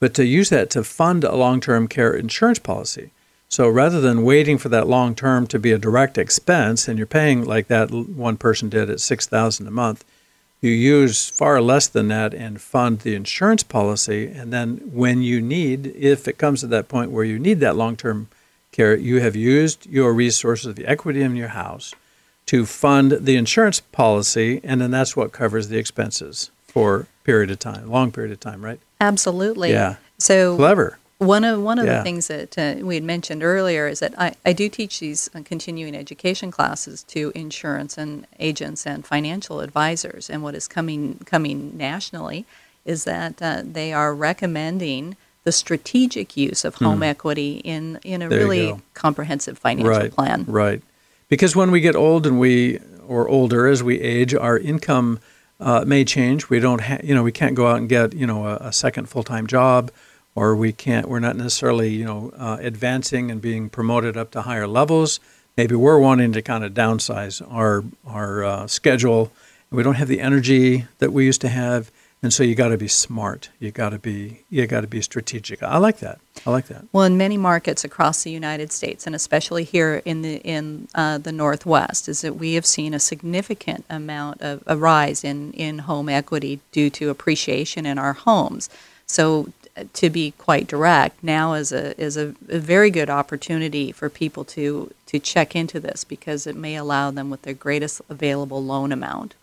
but 0.00 0.14
to 0.14 0.24
use 0.24 0.48
that 0.50 0.70
to 0.70 0.82
fund 0.82 1.24
a 1.24 1.34
long-term 1.36 1.88
care 1.88 2.14
insurance 2.14 2.58
policy. 2.58 3.10
So 3.52 3.68
rather 3.68 4.00
than 4.00 4.22
waiting 4.22 4.56
for 4.56 4.70
that 4.70 4.88
long 4.88 5.14
term 5.14 5.46
to 5.48 5.58
be 5.58 5.72
a 5.72 5.78
direct 5.78 6.16
expense, 6.16 6.88
and 6.88 6.96
you're 6.96 7.06
paying 7.06 7.44
like 7.44 7.66
that 7.66 7.90
one 7.90 8.38
person 8.38 8.70
did 8.70 8.88
at 8.88 8.98
six 8.98 9.26
thousand 9.26 9.66
a 9.66 9.70
month, 9.70 10.06
you 10.62 10.70
use 10.70 11.28
far 11.28 11.60
less 11.60 11.86
than 11.86 12.08
that 12.08 12.32
and 12.32 12.62
fund 12.62 13.00
the 13.00 13.14
insurance 13.14 13.62
policy. 13.62 14.26
And 14.26 14.54
then 14.54 14.78
when 14.90 15.20
you 15.20 15.42
need, 15.42 15.88
if 15.88 16.26
it 16.26 16.38
comes 16.38 16.60
to 16.60 16.66
that 16.68 16.88
point 16.88 17.10
where 17.10 17.26
you 17.26 17.38
need 17.38 17.60
that 17.60 17.76
long 17.76 17.94
term 17.94 18.28
care, 18.70 18.96
you 18.96 19.20
have 19.20 19.36
used 19.36 19.84
your 19.84 20.14
resources, 20.14 20.74
the 20.74 20.86
equity 20.86 21.20
in 21.20 21.36
your 21.36 21.48
house, 21.48 21.94
to 22.46 22.64
fund 22.64 23.12
the 23.20 23.36
insurance 23.36 23.80
policy, 23.80 24.62
and 24.64 24.80
then 24.80 24.90
that's 24.90 25.14
what 25.14 25.32
covers 25.32 25.68
the 25.68 25.76
expenses 25.76 26.50
for 26.68 27.00
a 27.00 27.06
period 27.24 27.50
of 27.50 27.58
time, 27.58 27.90
long 27.90 28.12
period 28.12 28.32
of 28.32 28.40
time, 28.40 28.64
right? 28.64 28.80
Absolutely. 28.98 29.72
Yeah. 29.72 29.96
So 30.16 30.56
Clever. 30.56 30.96
One 31.22 31.44
of 31.44 31.62
one 31.62 31.78
of 31.78 31.86
Yeah. 31.86 31.98
the 31.98 32.02
things 32.02 32.26
that 32.28 32.58
uh, 32.58 32.74
we 32.84 32.94
had 32.96 33.04
mentioned 33.04 33.42
earlier 33.42 33.86
is 33.86 34.00
that 34.00 34.14
I, 34.18 34.34
I 34.44 34.52
do 34.52 34.68
teach 34.68 35.00
these 35.00 35.30
uh, 35.34 35.40
continuing 35.44 35.94
education 35.94 36.50
classes 36.50 37.02
to 37.04 37.32
insurance 37.34 37.96
and 37.96 38.26
agents 38.38 38.86
and 38.86 39.06
financial 39.06 39.60
advisors. 39.60 40.28
And 40.28 40.42
what 40.42 40.54
is 40.54 40.66
coming 40.68 41.20
coming 41.24 41.76
nationally 41.76 42.44
is 42.84 43.04
that 43.04 43.40
uh, 43.40 43.62
they 43.64 43.92
are 43.92 44.14
recommending 44.14 45.16
the 45.44 45.52
strategic 45.52 46.36
use 46.36 46.64
of 46.64 46.76
home 46.76 47.02
equity 47.02 47.60
in 47.64 47.98
in 48.04 48.22
a 48.22 48.26
Hmm. 48.26 48.30
There 48.30 48.38
really 48.40 48.74
comprehensive 48.94 49.58
financial 49.58 49.90
right, 49.90 50.12
plan. 50.12 50.44
Right. 50.48 50.82
Because 51.28 51.56
when 51.56 51.70
we 51.70 51.80
get 51.80 51.96
old 51.96 52.26
and 52.26 52.38
we, 52.38 52.78
or 53.08 53.28
older 53.28 53.66
as 53.66 53.82
we 53.82 54.00
age, 54.00 54.34
our 54.34 54.58
income 54.58 55.18
uh, 55.60 55.84
may 55.86 56.04
change. 56.04 56.50
We 56.50 56.58
don't, 56.60 56.80
ha- 56.80 56.98
you 57.04 57.14
know, 57.14 57.22
we 57.22 57.32
can't 57.32 57.54
go 57.54 57.68
out 57.68 57.76
and 57.78 57.88
get, 57.88 58.12
you 58.14 58.26
know, 58.26 58.46
a, 58.46 58.56
a 58.56 58.72
second 58.72 59.08
full-time 59.08 59.46
job, 59.46 59.90
or 60.34 60.56
we 60.56 60.72
can't. 60.72 61.08
We're 61.08 61.20
not 61.20 61.36
necessarily, 61.36 61.90
you 61.90 62.04
know, 62.04 62.32
uh, 62.36 62.58
advancing 62.60 63.30
and 63.30 63.40
being 63.40 63.68
promoted 63.68 64.16
up 64.16 64.30
to 64.32 64.42
higher 64.42 64.66
levels. 64.66 65.20
Maybe 65.56 65.74
we're 65.74 65.98
wanting 65.98 66.32
to 66.32 66.42
kind 66.42 66.64
of 66.64 66.72
downsize 66.72 67.42
our 67.52 67.84
our 68.06 68.44
uh, 68.44 68.66
schedule. 68.66 69.30
We 69.70 69.82
don't 69.82 69.94
have 69.94 70.08
the 70.08 70.20
energy 70.20 70.86
that 70.98 71.12
we 71.12 71.24
used 71.24 71.40
to 71.42 71.48
have, 71.48 71.90
and 72.22 72.32
so 72.32 72.42
you 72.42 72.54
got 72.54 72.68
to 72.68 72.78
be 72.78 72.88
smart. 72.88 73.50
You 73.58 73.70
got 73.70 73.90
to 73.90 73.98
be 73.98 74.44
you 74.48 74.66
got 74.66 74.80
to 74.82 74.86
be 74.86 75.02
strategic. 75.02 75.62
I 75.62 75.76
like 75.76 75.98
that. 75.98 76.20
I 76.46 76.50
like 76.50 76.66
that. 76.68 76.84
Well, 76.92 77.04
in 77.04 77.18
many 77.18 77.36
markets 77.36 77.84
across 77.84 78.22
the 78.22 78.30
United 78.30 78.72
States, 78.72 79.06
and 79.06 79.14
especially 79.14 79.64
here 79.64 80.00
in 80.06 80.22
the 80.22 80.36
in 80.36 80.88
uh, 80.94 81.18
the 81.18 81.32
Northwest, 81.32 82.08
is 82.08 82.22
that 82.22 82.36
we 82.36 82.54
have 82.54 82.64
seen 82.64 82.94
a 82.94 82.98
significant 82.98 83.84
amount 83.90 84.40
of 84.40 84.62
a 84.66 84.76
rise 84.76 85.22
in 85.22 85.52
in 85.52 85.80
home 85.80 86.08
equity 86.08 86.60
due 86.70 86.88
to 86.90 87.10
appreciation 87.10 87.84
in 87.84 87.98
our 87.98 88.14
homes. 88.14 88.70
So, 89.06 89.48
to 89.92 90.10
be 90.10 90.32
quite 90.32 90.66
direct, 90.66 91.22
now 91.22 91.54
is 91.54 91.72
a 91.72 91.98
is 92.00 92.16
a, 92.16 92.34
a 92.48 92.58
very 92.58 92.90
good 92.90 93.08
opportunity 93.08 93.92
for 93.92 94.08
people 94.08 94.44
to 94.44 94.92
to 95.06 95.18
check 95.18 95.56
into 95.56 95.80
this 95.80 96.04
because 96.04 96.46
it 96.46 96.56
may 96.56 96.76
allow 96.76 97.10
them 97.10 97.30
with 97.30 97.42
their 97.42 97.54
greatest 97.54 98.00
available 98.08 98.62
loan 98.62 98.92
amount. 98.92 99.34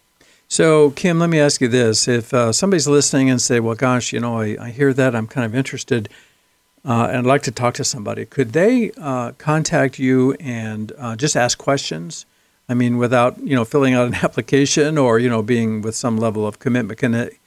So, 0.47 0.91
Kim, 0.91 1.19
let 1.19 1.29
me 1.29 1.39
ask 1.39 1.61
you 1.61 1.67
this: 1.67 2.07
If 2.07 2.33
uh, 2.33 2.51
somebody's 2.51 2.87
listening 2.87 3.29
and 3.29 3.41
say, 3.41 3.59
"Well, 3.59 3.75
gosh, 3.75 4.13
you 4.13 4.19
know, 4.19 4.39
I, 4.39 4.57
I 4.59 4.69
hear 4.69 4.93
that, 4.93 5.15
I'm 5.15 5.27
kind 5.27 5.45
of 5.45 5.55
interested, 5.55 6.09
uh, 6.85 7.07
and 7.09 7.17
I'd 7.17 7.25
like 7.25 7.43
to 7.43 7.51
talk 7.51 7.73
to 7.75 7.83
somebody," 7.83 8.25
could 8.25 8.53
they 8.53 8.91
uh, 8.97 9.31
contact 9.33 9.99
you 9.99 10.33
and 10.39 10.91
uh, 10.97 11.15
just 11.15 11.35
ask 11.35 11.57
questions? 11.57 12.25
I 12.67 12.75
mean, 12.75 12.97
without 12.97 13.39
you 13.39 13.55
know 13.55 13.65
filling 13.65 13.95
out 13.95 14.07
an 14.07 14.15
application 14.23 14.97
or 14.97 15.17
you 15.17 15.29
know 15.29 15.41
being 15.41 15.81
with 15.81 15.95
some 15.95 16.17
level 16.17 16.45
of 16.45 16.59
commitment. 16.59 16.99
Can 16.99 17.15
it? 17.15 17.37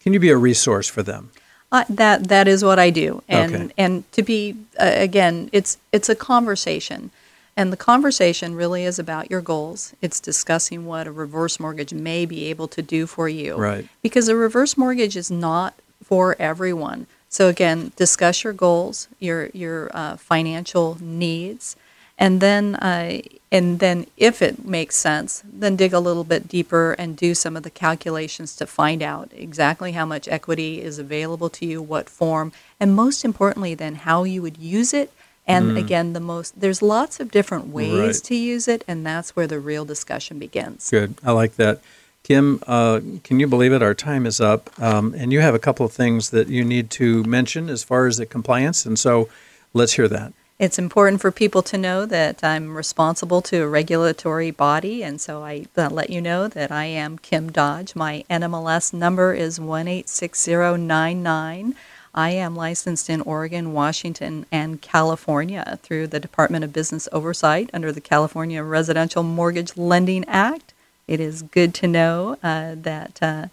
Can 0.00 0.14
you 0.14 0.20
be 0.20 0.30
a 0.30 0.36
resource 0.38 0.88
for 0.88 1.02
them? 1.02 1.30
Uh, 1.72 1.84
that 1.88 2.28
that 2.28 2.48
is 2.48 2.64
what 2.64 2.78
I 2.80 2.90
do, 2.90 3.22
and 3.28 3.54
Okay. 3.54 3.72
and 3.78 4.12
to 4.12 4.22
be 4.22 4.56
uh, 4.78 4.90
again, 4.92 5.48
it's 5.52 5.78
it's 5.92 6.08
a 6.08 6.16
conversation, 6.16 7.10
and 7.56 7.72
the 7.72 7.76
conversation 7.76 8.56
really 8.56 8.84
is 8.84 8.98
about 8.98 9.30
your 9.30 9.40
goals. 9.40 9.92
It's 10.02 10.18
discussing 10.18 10.84
what 10.84 11.06
a 11.06 11.12
reverse 11.12 11.60
mortgage 11.60 11.92
may 11.94 12.26
be 12.26 12.46
able 12.46 12.66
to 12.68 12.82
do 12.82 13.06
for 13.06 13.28
you, 13.28 13.54
Right. 13.56 13.86
Because 14.02 14.28
a 14.28 14.34
reverse 14.34 14.76
mortgage 14.76 15.16
is 15.16 15.30
not 15.30 15.74
for 16.02 16.34
everyone. 16.40 17.06
So 17.28 17.46
again, 17.46 17.92
discuss 17.94 18.42
your 18.42 18.52
goals, 18.52 19.06
your 19.20 19.46
your 19.54 19.90
uh, 19.94 20.16
financial 20.16 20.98
needs, 21.00 21.76
and 22.20 22.40
then 22.40 22.76
uh, 22.76 23.20
and 23.50 23.80
then 23.80 24.06
if 24.16 24.42
it 24.42 24.64
makes 24.64 24.94
sense, 24.94 25.42
then 25.52 25.74
dig 25.74 25.92
a 25.92 25.98
little 25.98 26.22
bit 26.22 26.46
deeper 26.46 26.92
and 26.92 27.16
do 27.16 27.34
some 27.34 27.56
of 27.56 27.64
the 27.64 27.70
calculations 27.70 28.54
to 28.56 28.66
find 28.66 29.02
out 29.02 29.32
exactly 29.34 29.92
how 29.92 30.06
much 30.06 30.28
equity 30.28 30.80
is 30.80 31.00
available 31.00 31.50
to 31.50 31.66
you, 31.66 31.82
what 31.82 32.08
form, 32.08 32.52
and 32.78 32.94
most 32.94 33.24
importantly, 33.24 33.74
then 33.74 33.96
how 33.96 34.22
you 34.22 34.42
would 34.42 34.58
use 34.58 34.94
it. 34.94 35.10
And 35.46 35.76
again, 35.76 36.12
the 36.12 36.20
most 36.20 36.60
there's 36.60 36.80
lots 36.80 37.18
of 37.18 37.32
different 37.32 37.68
ways 37.68 37.90
Right. 37.98 38.14
to 38.26 38.36
use 38.36 38.68
it, 38.68 38.84
and 38.86 39.04
that's 39.04 39.34
where 39.34 39.48
the 39.48 39.58
real 39.58 39.84
discussion 39.84 40.38
begins. 40.38 40.88
Good. 40.90 41.14
I 41.24 41.32
like 41.32 41.56
that. 41.56 41.80
Kim, 42.22 42.62
uh, 42.68 43.00
can 43.24 43.40
you 43.40 43.48
believe 43.48 43.72
it? 43.72 43.82
Our 43.82 43.94
time 43.94 44.26
is 44.26 44.40
up, 44.40 44.70
um, 44.80 45.12
and 45.16 45.32
you 45.32 45.40
have 45.40 45.54
a 45.54 45.58
couple 45.58 45.84
of 45.86 45.92
things 45.92 46.30
that 46.30 46.48
you 46.48 46.62
need 46.62 46.90
to 46.90 47.24
mention 47.24 47.68
as 47.68 47.82
far 47.82 48.06
as 48.06 48.18
the 48.18 48.26
compliance, 48.26 48.86
and 48.86 48.96
so 48.96 49.28
let's 49.72 49.94
hear 49.94 50.06
that. 50.06 50.32
It's 50.60 50.78
important 50.78 51.20
for 51.22 51.32
people 51.32 51.62
to 51.62 51.78
know 51.78 52.04
that 52.04 52.44
I'm 52.44 52.76
responsible 52.76 53.40
to 53.40 53.62
a 53.62 53.66
regulatory 53.66 54.50
body, 54.50 55.02
and 55.02 55.18
so 55.18 55.42
I 55.42 55.64
uh, 55.74 55.88
let 55.88 56.10
you 56.10 56.20
know 56.20 56.48
that 56.48 56.70
I 56.70 56.84
am 56.84 57.16
Kim 57.16 57.50
Dodge. 57.50 57.96
My 57.96 58.26
NMLS 58.28 58.92
number 58.92 59.32
is 59.32 59.58
186099. 59.58 61.74
I 62.14 62.30
am 62.32 62.54
licensed 62.54 63.08
in 63.08 63.22
Oregon, 63.22 63.72
Washington, 63.72 64.44
and 64.52 64.82
California 64.82 65.78
through 65.82 66.08
the 66.08 66.20
Department 66.20 66.62
of 66.62 66.74
Business 66.74 67.08
Oversight 67.10 67.70
under 67.72 67.90
the 67.90 68.02
California 68.02 68.62
Residential 68.62 69.22
Mortgage 69.22 69.78
Lending 69.78 70.26
Act. 70.26 70.74
It 71.08 71.20
is 71.20 71.40
good 71.40 71.72
to 71.76 71.86
know 71.86 72.36
uh, 72.42 72.74
that 72.76 73.18
uh, 73.22 73.46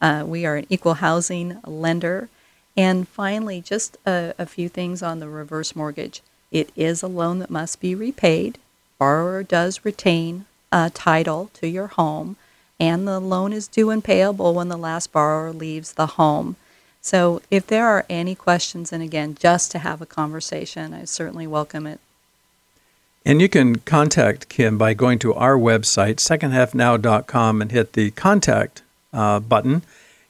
uh, 0.00 0.22
we 0.24 0.46
are 0.46 0.58
an 0.58 0.66
equal 0.68 0.94
housing 0.94 1.58
lender. 1.66 2.28
And 2.76 3.08
finally, 3.08 3.60
just 3.60 3.96
a, 4.06 4.32
a 4.38 4.46
few 4.46 4.68
things 4.68 5.02
on 5.02 5.18
the 5.18 5.28
reverse 5.28 5.74
mortgage. 5.74 6.22
It 6.52 6.70
is 6.76 7.02
a 7.02 7.08
loan 7.08 7.40
that 7.40 7.50
must 7.50 7.80
be 7.80 7.96
repaid. 7.96 8.58
Borrower 8.98 9.42
does 9.42 9.84
retain 9.84 10.44
a 10.70 10.90
title 10.90 11.50
to 11.54 11.66
your 11.66 11.88
home, 11.88 12.36
and 12.78 13.08
the 13.08 13.18
loan 13.18 13.52
is 13.52 13.66
due 13.66 13.90
and 13.90 14.04
payable 14.04 14.54
when 14.54 14.68
the 14.68 14.76
last 14.76 15.10
borrower 15.10 15.52
leaves 15.52 15.94
the 15.94 16.06
home. 16.06 16.54
So, 17.00 17.42
if 17.50 17.66
there 17.66 17.88
are 17.88 18.06
any 18.08 18.36
questions, 18.36 18.92
and 18.92 19.02
again, 19.02 19.36
just 19.40 19.72
to 19.72 19.80
have 19.80 20.00
a 20.00 20.06
conversation, 20.06 20.94
I 20.94 21.04
certainly 21.04 21.48
welcome 21.48 21.86
it. 21.88 21.98
And 23.26 23.40
you 23.40 23.48
can 23.48 23.76
contact 23.76 24.48
Kim 24.48 24.78
by 24.78 24.94
going 24.94 25.18
to 25.20 25.34
our 25.34 25.56
website, 25.56 26.16
secondhalfnow.com, 26.16 27.62
and 27.62 27.72
hit 27.72 27.94
the 27.94 28.12
contact 28.12 28.82
uh, 29.12 29.40
button 29.40 29.82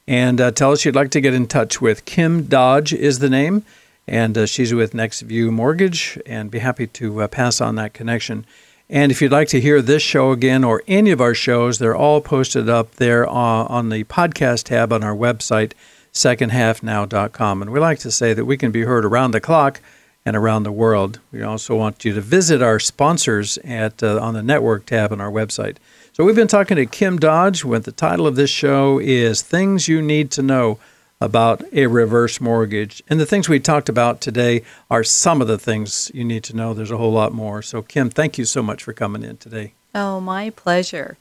and 0.06 0.40
uh, 0.40 0.50
tell 0.50 0.72
us 0.72 0.84
you'd 0.84 0.94
like 0.94 1.10
to 1.10 1.20
get 1.20 1.34
in 1.34 1.46
touch 1.46 1.80
with. 1.80 2.04
Kim 2.04 2.44
Dodge 2.44 2.92
is 2.92 3.20
the 3.20 3.30
name, 3.30 3.64
and 4.12 4.36
uh, 4.36 4.44
she's 4.44 4.74
with 4.74 4.92
NextView 4.92 5.50
Mortgage, 5.50 6.20
and 6.26 6.50
be 6.50 6.58
happy 6.58 6.86
to 6.86 7.22
uh, 7.22 7.28
pass 7.28 7.62
on 7.62 7.76
that 7.76 7.94
connection. 7.94 8.44
And 8.90 9.10
if 9.10 9.22
you'd 9.22 9.32
like 9.32 9.48
to 9.48 9.60
hear 9.60 9.80
this 9.80 10.02
show 10.02 10.32
again 10.32 10.64
or 10.64 10.82
any 10.86 11.12
of 11.12 11.20
our 11.22 11.32
shows, 11.32 11.78
they're 11.78 11.96
all 11.96 12.20
posted 12.20 12.68
up 12.68 12.96
there 12.96 13.26
uh, 13.26 13.32
on 13.32 13.88
the 13.88 14.04
podcast 14.04 14.64
tab 14.64 14.92
on 14.92 15.02
our 15.02 15.16
website, 15.16 15.72
secondhalfnow.com. 16.12 17.62
And 17.62 17.72
we 17.72 17.80
like 17.80 18.00
to 18.00 18.10
say 18.10 18.34
that 18.34 18.44
we 18.44 18.58
can 18.58 18.70
be 18.70 18.82
heard 18.82 19.06
around 19.06 19.30
the 19.30 19.40
clock 19.40 19.80
and 20.26 20.36
around 20.36 20.64
the 20.64 20.72
world. 20.72 21.20
We 21.32 21.42
also 21.42 21.74
want 21.74 22.04
you 22.04 22.12
to 22.12 22.20
visit 22.20 22.60
our 22.60 22.78
sponsors 22.78 23.56
at 23.64 24.02
uh, 24.02 24.20
on 24.20 24.34
the 24.34 24.42
network 24.42 24.84
tab 24.84 25.10
on 25.10 25.22
our 25.22 25.32
website. 25.32 25.78
So 26.12 26.22
we've 26.22 26.36
been 26.36 26.48
talking 26.48 26.76
to 26.76 26.84
Kim 26.84 27.18
Dodge. 27.18 27.64
With 27.64 27.86
the 27.86 27.92
title 27.92 28.26
of 28.26 28.36
this 28.36 28.50
show 28.50 28.98
is 28.98 29.40
"Things 29.40 29.88
You 29.88 30.02
Need 30.02 30.30
to 30.32 30.42
Know 30.42 30.78
about 31.22 31.62
a 31.72 31.86
reverse 31.86 32.40
mortgage. 32.40 33.02
And 33.08 33.20
the 33.20 33.26
things 33.26 33.48
we 33.48 33.60
talked 33.60 33.88
about 33.88 34.20
today 34.20 34.62
are 34.90 35.04
some 35.04 35.40
of 35.40 35.48
the 35.48 35.58
things 35.58 36.10
you 36.12 36.24
need 36.24 36.42
to 36.44 36.56
know. 36.56 36.74
There's 36.74 36.90
a 36.90 36.96
whole 36.96 37.12
lot 37.12 37.32
more. 37.32 37.62
So, 37.62 37.80
Kim, 37.80 38.10
thank 38.10 38.38
you 38.38 38.44
so 38.44 38.62
much 38.62 38.82
for 38.82 38.92
coming 38.92 39.22
in 39.22 39.36
today. 39.36 39.74
Oh, 39.94 40.20
my 40.20 40.50
pleasure. 40.50 41.16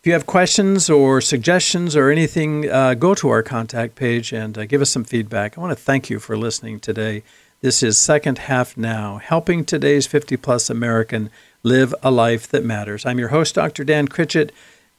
If 0.00 0.06
you 0.06 0.12
have 0.12 0.26
questions 0.26 0.90
or 0.90 1.20
suggestions 1.20 1.96
or 1.96 2.10
anything, 2.10 2.68
uh, 2.68 2.94
go 2.94 3.14
to 3.14 3.28
our 3.28 3.42
contact 3.42 3.94
page 3.94 4.32
and 4.32 4.58
uh, 4.58 4.66
give 4.66 4.82
us 4.82 4.90
some 4.90 5.04
feedback. 5.04 5.56
I 5.56 5.60
want 5.60 5.70
to 5.70 5.82
thank 5.82 6.10
you 6.10 6.18
for 6.18 6.36
listening 6.36 6.80
today. 6.80 7.22
This 7.60 7.82
is 7.82 7.96
Second 7.96 8.38
Half 8.38 8.76
Now, 8.76 9.18
helping 9.18 9.64
today's 9.64 10.08
50 10.08 10.36
plus 10.38 10.68
American 10.68 11.30
live 11.62 11.94
a 12.02 12.10
life 12.10 12.48
that 12.48 12.64
matters. 12.64 13.06
I'm 13.06 13.20
your 13.20 13.28
host, 13.28 13.54
Dr. 13.54 13.84
Dan 13.84 14.08
Critchett. 14.08 14.50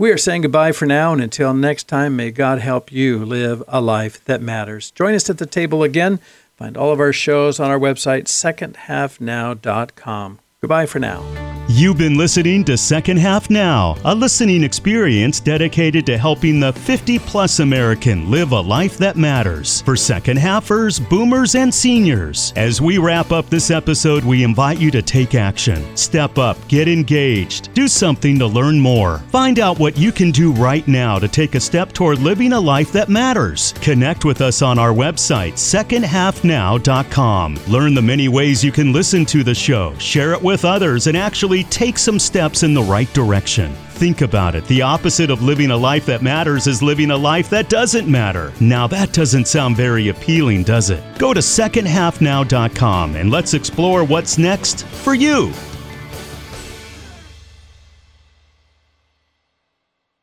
We 0.03 0.11
are 0.11 0.17
saying 0.17 0.41
goodbye 0.41 0.73
for 0.73 0.85
now, 0.85 1.13
and 1.13 1.21
until 1.21 1.53
next 1.53 1.87
time, 1.87 2.17
may 2.17 2.29
God 2.29 2.59
help 2.59 2.91
you 2.91 3.23
live 3.23 3.63
a 3.69 3.79
life 3.79 4.21
that 4.25 4.41
matters. 4.41 4.91
Join 4.91 5.15
us 5.15 5.29
at 5.29 5.37
the 5.37 5.45
table 5.45 5.81
again. 5.81 6.19
Find 6.57 6.75
all 6.75 6.91
of 6.91 6.99
our 6.99 7.13
shows 7.13 7.57
on 7.57 7.71
our 7.71 7.79
website, 7.79 8.25
secondhalfnow.com. 8.25 10.39
Goodbye 10.59 10.87
for 10.87 10.99
now. 10.99 11.42
You've 11.69 11.97
been 11.97 12.17
listening 12.17 12.65
to 12.65 12.77
Second 12.77 13.19
Half 13.19 13.49
Now, 13.49 13.95
a 14.03 14.13
listening 14.13 14.63
experience 14.63 15.39
dedicated 15.39 16.05
to 16.07 16.17
helping 16.17 16.59
the 16.59 16.73
50 16.73 17.19
plus 17.19 17.59
American 17.59 18.29
live 18.29 18.51
a 18.51 18.59
life 18.59 18.97
that 18.97 19.15
matters 19.15 19.81
for 19.83 19.95
second 19.95 20.37
halfers, 20.37 20.99
boomers, 21.09 21.55
and 21.55 21.73
seniors. 21.73 22.51
As 22.57 22.81
we 22.81 22.97
wrap 22.97 23.31
up 23.31 23.49
this 23.49 23.71
episode, 23.71 24.25
we 24.25 24.43
invite 24.43 24.77
you 24.77 24.91
to 24.91 25.01
take 25.01 25.35
action. 25.35 25.95
Step 25.95 26.37
up, 26.37 26.57
get 26.67 26.89
engaged, 26.89 27.73
do 27.73 27.87
something 27.87 28.37
to 28.39 28.45
learn 28.45 28.77
more. 28.77 29.19
Find 29.29 29.57
out 29.57 29.79
what 29.79 29.97
you 29.97 30.11
can 30.11 30.31
do 30.31 30.51
right 30.51 30.85
now 30.85 31.17
to 31.17 31.29
take 31.29 31.55
a 31.55 31.61
step 31.61 31.93
toward 31.93 32.19
living 32.19 32.51
a 32.51 32.59
life 32.59 32.91
that 32.91 33.07
matters. 33.07 33.73
Connect 33.79 34.25
with 34.25 34.41
us 34.41 34.61
on 34.61 34.77
our 34.77 34.91
website, 34.91 35.53
secondhalfnow.com. 35.53 37.59
Learn 37.69 37.93
the 37.93 38.01
many 38.01 38.27
ways 38.27 38.65
you 38.65 38.73
can 38.73 38.91
listen 38.91 39.25
to 39.27 39.45
the 39.45 39.55
show, 39.55 39.97
share 39.97 40.33
it 40.33 40.41
with 40.41 40.65
others, 40.65 41.07
and 41.07 41.15
take 41.61 41.99
some 41.99 42.17
steps 42.17 42.63
in 42.63 42.73
the 42.73 42.81
right 42.81 43.13
direction. 43.13 43.73
Think 43.89 44.21
about 44.21 44.55
it. 44.55 44.65
The 44.65 44.81
opposite 44.81 45.29
of 45.29 45.43
living 45.43 45.69
a 45.69 45.77
life 45.77 46.07
that 46.07 46.23
matters 46.23 46.65
is 46.65 46.81
living 46.81 47.11
a 47.11 47.17
life 47.17 47.51
that 47.51 47.69
doesn't 47.69 48.07
matter. 48.07 48.51
Now, 48.59 48.87
that 48.87 49.13
doesn't 49.13 49.47
sound 49.47 49.77
very 49.77 50.07
appealing, 50.07 50.63
does 50.63 50.89
it? 50.89 51.03
Go 51.19 51.33
to 51.33 51.41
secondhalfnow.com 51.41 53.15
and 53.15 53.29
let's 53.29 53.53
explore 53.53 54.03
what's 54.03 54.39
next 54.39 54.85
for 54.85 55.13
you. 55.13 55.51